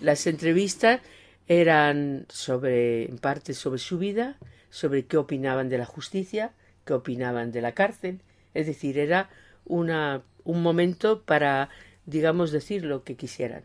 Las 0.00 0.26
entrevistas 0.26 1.00
eran 1.46 2.26
sobre, 2.28 3.04
en 3.04 3.18
parte 3.18 3.54
sobre 3.54 3.78
su 3.78 3.98
vida, 3.98 4.38
sobre 4.70 5.06
qué 5.06 5.16
opinaban 5.16 5.68
de 5.68 5.78
la 5.78 5.86
justicia, 5.86 6.52
qué 6.84 6.94
opinaban 6.94 7.52
de 7.52 7.62
la 7.62 7.72
cárcel, 7.72 8.20
es 8.54 8.66
decir, 8.66 8.98
era 8.98 9.30
una, 9.64 10.22
un 10.44 10.62
momento 10.62 11.22
para, 11.22 11.68
digamos, 12.06 12.50
decir 12.50 12.84
lo 12.84 13.04
que 13.04 13.16
quisieran. 13.16 13.62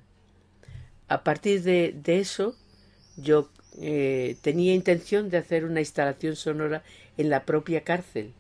A 1.08 1.24
partir 1.24 1.64
de, 1.64 1.96
de 2.04 2.20
eso, 2.20 2.56
yo 3.18 3.50
eh, 3.82 4.38
tenía 4.42 4.74
intención 4.74 5.30
de 5.30 5.38
hacer 5.38 5.66
una 5.66 5.80
instalación 5.80 6.36
sonora 6.36 6.84
en 7.18 7.30
la 7.30 7.46
propia 7.46 7.84
cárcel. 7.84 8.34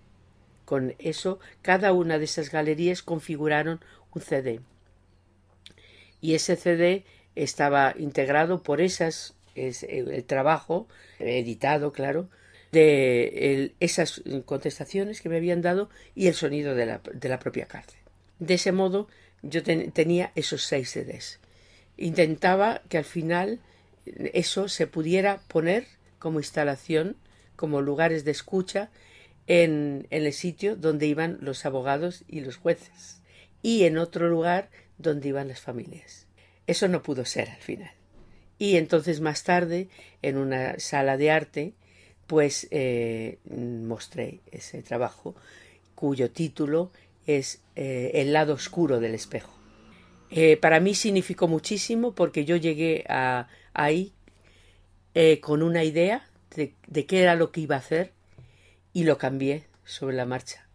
Con 0.66 0.94
eso, 1.00 1.40
cada 1.62 1.94
una 1.94 2.20
de 2.20 2.26
esas 2.26 2.52
galerías 2.52 3.02
configuraron 3.02 3.80
un 4.14 4.22
CD 4.22 4.60
y 6.22 6.36
ese 6.36 6.56
CD 6.56 7.06
estaba 7.36 7.94
integrado 7.98 8.62
por 8.64 8.82
esas 8.82 9.36
el 9.56 10.24
trabajo 10.24 10.88
editado 11.18 11.92
claro 11.92 12.30
de 12.72 13.74
esas 13.80 14.22
contestaciones 14.46 15.22
que 15.22 15.28
me 15.28 15.38
habían 15.38 15.62
dado 15.62 15.90
y 16.16 16.28
el 16.28 16.34
sonido 16.34 16.76
de 16.76 16.86
la, 16.86 17.02
de 17.14 17.30
la 17.30 17.40
propia 17.40 17.66
cárcel 17.66 18.00
de 18.40 18.54
ese 18.54 18.72
modo 18.72 19.08
yo 19.42 19.64
tenía 19.64 20.32
esos 20.36 20.64
seis 20.64 20.92
CDs 20.92 21.40
intentaba 21.98 22.82
que 22.88 22.98
al 22.98 23.06
final 23.06 23.60
eso 24.34 24.70
se 24.70 24.88
pudiera 24.88 25.42
poner 25.48 25.88
como 26.20 26.40
instalación 26.40 27.18
como 27.56 27.82
lugares 27.82 28.24
de 28.24 28.32
escucha 28.32 28.90
en 29.48 30.08
el 30.12 30.32
sitio 30.32 30.76
donde 30.76 31.08
iban 31.08 31.40
los 31.42 31.66
abogados 31.66 32.24
y 32.28 32.42
los 32.42 32.56
jueces 32.56 33.20
y 33.62 33.84
en 33.84 33.98
otro 33.98 34.30
lugar 34.30 34.70
donde 34.98 35.30
iban 35.30 35.48
las 35.48 35.60
familias. 35.60 36.29
Eso 36.70 36.88
no 36.88 37.02
pudo 37.02 37.26
ser 37.26 37.50
al 37.50 37.58
final. 37.58 37.90
Y 38.60 38.78
entonces 38.78 39.22
más 39.22 39.44
tarde, 39.44 39.90
en 40.22 40.38
una 40.38 40.78
sala 40.78 41.18
de 41.18 41.32
arte, 41.32 41.74
pues 42.28 42.68
eh, 42.70 43.40
mostré 43.50 44.42
ese 44.52 44.84
trabajo 44.84 45.36
cuyo 45.96 46.30
título 46.30 46.92
es 47.26 47.64
eh, 47.76 48.12
El 48.14 48.34
lado 48.34 48.54
oscuro 48.54 49.00
del 49.00 49.16
espejo. 49.16 49.52
Eh, 50.30 50.58
para 50.58 50.80
mí 50.80 50.94
significó 50.94 51.48
muchísimo 51.48 52.14
porque 52.14 52.46
yo 52.46 52.56
llegué 52.56 53.04
a, 53.10 53.48
ahí 53.74 54.14
con 55.42 55.64
una 55.64 55.84
idea 55.84 56.30
de, 56.56 56.76
de 56.86 57.06
qué 57.08 57.24
era 57.24 57.34
lo 57.34 57.52
que 57.52 57.62
iba 57.62 57.78
a 57.78 57.80
hacer 57.80 58.14
y 58.94 59.06
lo 59.06 59.18
cambié 59.18 59.64
sobre 59.86 60.16
la 60.16 60.28
marcha 60.28 60.69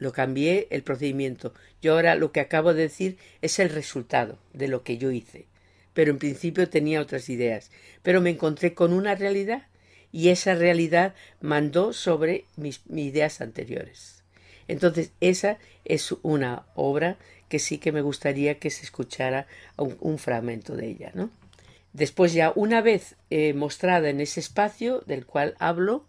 lo 0.00 0.12
cambié 0.12 0.66
el 0.70 0.82
procedimiento. 0.82 1.54
Yo 1.80 1.92
ahora 1.92 2.16
lo 2.16 2.32
que 2.32 2.40
acabo 2.40 2.74
de 2.74 2.82
decir 2.82 3.18
es 3.42 3.60
el 3.60 3.68
resultado 3.68 4.38
de 4.52 4.66
lo 4.66 4.82
que 4.82 4.98
yo 4.98 5.12
hice. 5.12 5.46
Pero 5.94 6.10
en 6.10 6.18
principio 6.18 6.68
tenía 6.68 7.00
otras 7.00 7.28
ideas. 7.28 7.70
Pero 8.02 8.20
me 8.20 8.30
encontré 8.30 8.74
con 8.74 8.92
una 8.92 9.14
realidad 9.14 9.68
y 10.10 10.30
esa 10.30 10.54
realidad 10.54 11.14
mandó 11.40 11.92
sobre 11.92 12.46
mis, 12.56 12.80
ideas 12.88 13.40
anteriores. 13.40 14.24
Entonces, 14.66 15.12
esa 15.20 15.58
es 15.84 16.14
una 16.22 16.64
obra 16.74 17.18
que 17.48 17.58
sí 17.58 17.78
que 17.78 17.92
me 17.92 18.00
gustaría 18.00 18.58
que 18.58 18.70
se 18.70 18.84
escuchara 18.84 19.46
un, 19.76 20.18
fragmento 20.18 20.76
de 20.76 20.88
ella, 20.88 21.10
¿no? 21.14 21.30
Después 21.92 22.32
ya 22.32 22.52
una 22.54 22.80
vez 22.80 23.16
eh, 23.30 23.52
mostrada 23.52 24.08
en 24.08 24.20
ese 24.20 24.38
espacio 24.38 25.02
del 25.06 25.26
cual 25.26 25.56
hablo, 25.58 26.06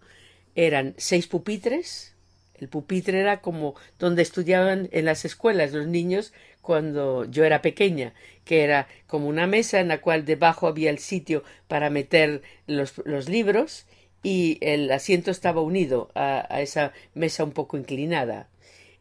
eran 0.56 0.93
seis 0.97 1.27
pupitres, 1.27 2.13
el 2.62 2.69
pupitre 2.69 3.19
era 3.19 3.41
como 3.41 3.76
donde 4.00 4.21
estudiaban 4.21 4.88
en 4.91 5.06
las 5.06 5.26
escuelas 5.26 5.74
los 5.74 5.88
niños 5.88 6.32
cuando 6.62 7.26
yo 7.26 7.43
era 7.43 7.63
pequeña, 7.63 8.13
que 8.45 8.63
era 8.63 8.88
como 9.08 9.28
una 9.28 9.47
mesa 9.47 9.80
en 9.80 9.88
la 9.88 10.00
cual 10.00 10.26
debajo 10.26 10.67
había 10.67 10.91
el 10.91 11.00
sitio 11.00 11.43
para 11.67 11.89
meter 11.89 12.43
los, 12.67 12.93
libros 13.28 13.88
y 14.21 14.60
el 14.62 14.91
asiento 14.91 15.32
estaba 15.32 15.62
unido 15.62 16.12
a, 16.13 16.62
esa 16.62 16.93
mesa 17.15 17.43
un 17.43 17.52
poco 17.52 17.78
inclinada. 17.78 18.47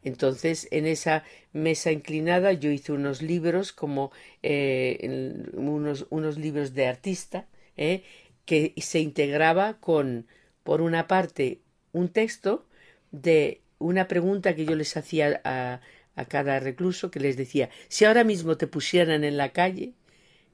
Entonces, 0.03 0.67
en 0.71 0.87
esa 0.87 1.25
mesa 1.53 1.93
inclinada 1.93 2.55
yo 2.55 2.71
hice 2.71 2.93
unos 2.93 3.21
libros 3.21 3.73
como 3.73 4.11
eh, 4.43 5.47
unos, 5.53 6.07
unos, 6.09 6.39
libros 6.39 6.73
de 6.73 6.87
artista 6.87 7.47
eh, 7.77 8.05
que 8.47 8.73
se 8.79 9.01
integraba 9.01 9.79
con, 9.81 10.27
por 10.63 10.81
una 10.81 11.07
parte, 11.07 11.61
un 11.93 12.09
texto 12.09 12.65
de 13.11 13.61
una 13.79 14.09
pregunta 14.09 14.55
que 14.55 14.65
yo 14.65 14.77
les 14.77 14.97
hacía 14.97 15.41
a, 15.45 15.81
cada 16.29 16.61
recluso, 16.61 17.11
que 17.11 17.19
les 17.19 17.39
decía, 17.39 17.71
si 17.89 18.05
ahora 18.05 18.25
mismo 18.25 18.59
te 18.59 18.67
pusieran 18.67 19.25
en 19.25 19.39
la 19.39 19.53
calle, 19.53 19.95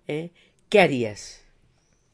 ¿eh? 0.06 0.30
¿qué 0.68 0.80
harías? 0.80 1.40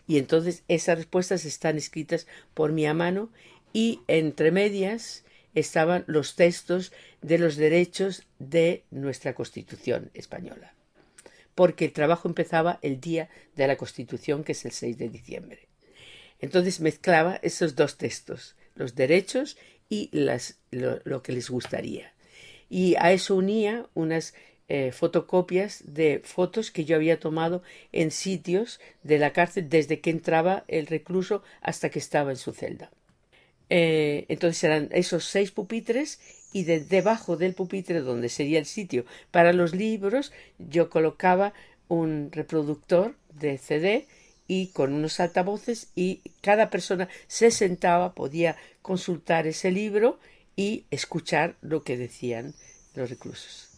Y 0.07 0.17
entonces 0.19 0.63
esas 0.69 0.97
respuestas 0.97 1.45
están 1.45 1.77
escritas 1.77 2.27
por 2.55 2.73
mi 2.73 2.87
a 2.87 2.95
mano 2.95 3.31
y 3.75 4.01
entre 4.09 4.53
medias 4.53 5.25
estaban 5.55 6.05
los 6.07 6.35
textos 6.35 6.93
de 7.21 7.39
los 7.39 7.57
derechos 7.57 8.25
de 8.39 8.85
nuestra 8.91 9.35
Constitución 9.35 10.11
española. 10.15 10.75
Porque 11.55 11.85
el 11.85 11.93
trabajo 11.93 12.29
empezaba 12.29 12.79
el 12.81 13.01
día 13.01 13.29
de 13.55 13.67
la 13.67 13.77
Constitución, 13.77 14.45
que 14.45 14.53
es 14.53 14.65
el 14.65 14.73
6 14.73 14.97
de 14.97 15.09
diciembre. 15.11 15.69
Entonces 16.41 16.81
mezclaba 16.81 17.39
esos 17.43 17.77
dos 17.77 17.99
textos, 17.99 18.57
los 18.75 18.95
derechos 18.95 19.57
y 19.93 20.09
las, 20.11 20.59
lo, 20.71 21.23
que 21.23 21.33
les 21.33 21.51
gustaría. 21.51 22.15
Y 22.71 22.95
a 22.99 23.13
eso 23.13 23.37
unía 23.37 23.85
unas 23.93 24.33
eh, 24.69 24.91
fotocopias 24.91 25.85
de 25.85 26.23
fotos 26.25 26.71
que 26.71 26.87
yo 26.87 26.97
había 26.97 27.21
tomado 27.21 27.63
en 27.93 28.11
sitios 28.11 28.81
de 29.03 29.19
la 29.19 29.35
cárcel 29.35 29.69
desde 29.69 30.01
que 30.01 30.09
entraba 30.09 30.65
el 30.67 30.87
recluso 30.87 31.43
hasta 31.61 31.91
que 31.91 31.99
estaba 31.99 32.31
en 32.31 32.39
su 32.39 32.55
celda. 32.55 32.91
Eh, 33.69 34.25
entonces 34.29 34.65
eran 34.65 34.89
esos 34.93 35.27
seis 35.27 35.51
pupitres 35.51 36.21
y 36.55 36.65
de, 36.65 36.81
debajo 36.81 37.37
del 37.37 37.53
pupitre 37.53 38.01
donde 38.01 38.31
sería 38.31 38.59
el 38.59 38.67
sitio 38.67 39.05
para 39.31 39.53
los 39.53 39.75
libros 39.75 40.33
yo 40.59 40.91
colocaba 40.91 41.55
un 41.89 42.31
reproductor 42.33 43.15
de 43.35 43.57
CD 43.57 44.07
y 44.55 44.67
con 44.67 44.93
unos 44.93 45.19
altavoces 45.19 45.89
y 45.95 46.21
cada 46.43 46.69
persona 46.69 47.09
se 47.27 47.51
sentaba, 47.51 48.13
podía 48.13 48.59
consultar 48.83 49.47
ese 49.47 49.71
libro 49.71 50.19
y 50.57 50.85
escuchar 50.91 51.57
lo 51.63 51.83
que 51.85 51.97
decían 51.97 52.53
los 52.95 53.09
reclusos. 53.09 53.71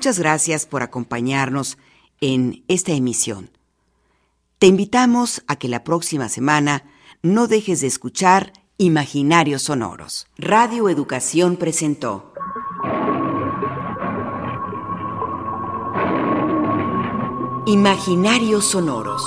Muchas 0.00 0.18
gracias 0.18 0.64
por 0.64 0.82
acompañarnos 0.82 1.76
en 2.22 2.64
esta 2.68 2.92
emisión. 2.92 3.50
Te 4.58 4.66
invitamos 4.66 5.42
a 5.46 5.56
que 5.56 5.68
la 5.68 5.84
próxima 5.84 6.30
semana 6.30 6.84
no 7.20 7.48
dejes 7.48 7.82
de 7.82 7.88
escuchar 7.88 8.54
Imaginarios 8.78 9.64
Sonoros. 9.64 10.26
Radio 10.38 10.88
Educación 10.88 11.58
presentó. 11.58 12.32
Imaginarios 17.66 18.64
Sonoros. 18.64 19.22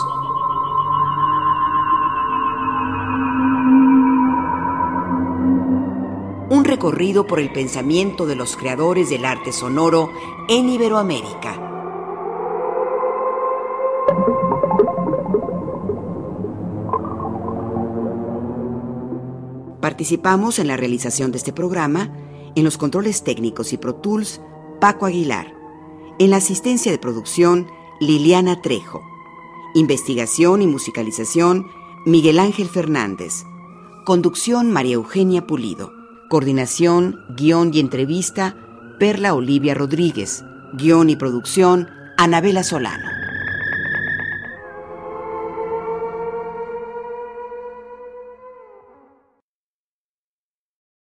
Recorrido 6.83 7.25
por 7.25 7.39
el 7.39 7.49
pensamiento 7.49 8.25
de 8.25 8.35
los 8.35 8.57
creadores 8.57 9.09
del 9.09 9.23
arte 9.23 9.53
sonoro 9.53 10.11
en 10.49 10.67
Iberoamérica. 10.67 11.57
Participamos 19.79 20.59
en 20.59 20.67
la 20.67 20.75
realización 20.75 21.31
de 21.31 21.37
este 21.37 21.53
programa 21.53 22.11
en 22.53 22.65
los 22.65 22.77
controles 22.77 23.23
técnicos 23.23 23.71
y 23.71 23.77
Pro 23.77 23.95
Tools 23.95 24.41
Paco 24.81 25.05
Aguilar, 25.05 25.55
en 26.19 26.31
la 26.31 26.37
asistencia 26.37 26.91
de 26.91 26.99
producción 26.99 27.65
Liliana 28.01 28.61
Trejo, 28.61 29.01
investigación 29.73 30.61
y 30.61 30.67
musicalización 30.67 31.65
Miguel 32.05 32.39
Ángel 32.39 32.67
Fernández, 32.67 33.45
conducción 34.03 34.69
María 34.73 34.95
Eugenia 34.95 35.47
Pulido, 35.47 36.02
coordinación, 36.33 37.23
guion 37.29 37.69
y 37.75 37.79
entrevista 37.79 38.55
Perla 38.97 39.35
Olivia 39.35 39.75
Rodríguez, 39.75 40.43
guion 40.73 41.11
y 41.11 41.15
producción 41.15 41.91
Anabela 42.17 42.63
Solano. 42.63 43.12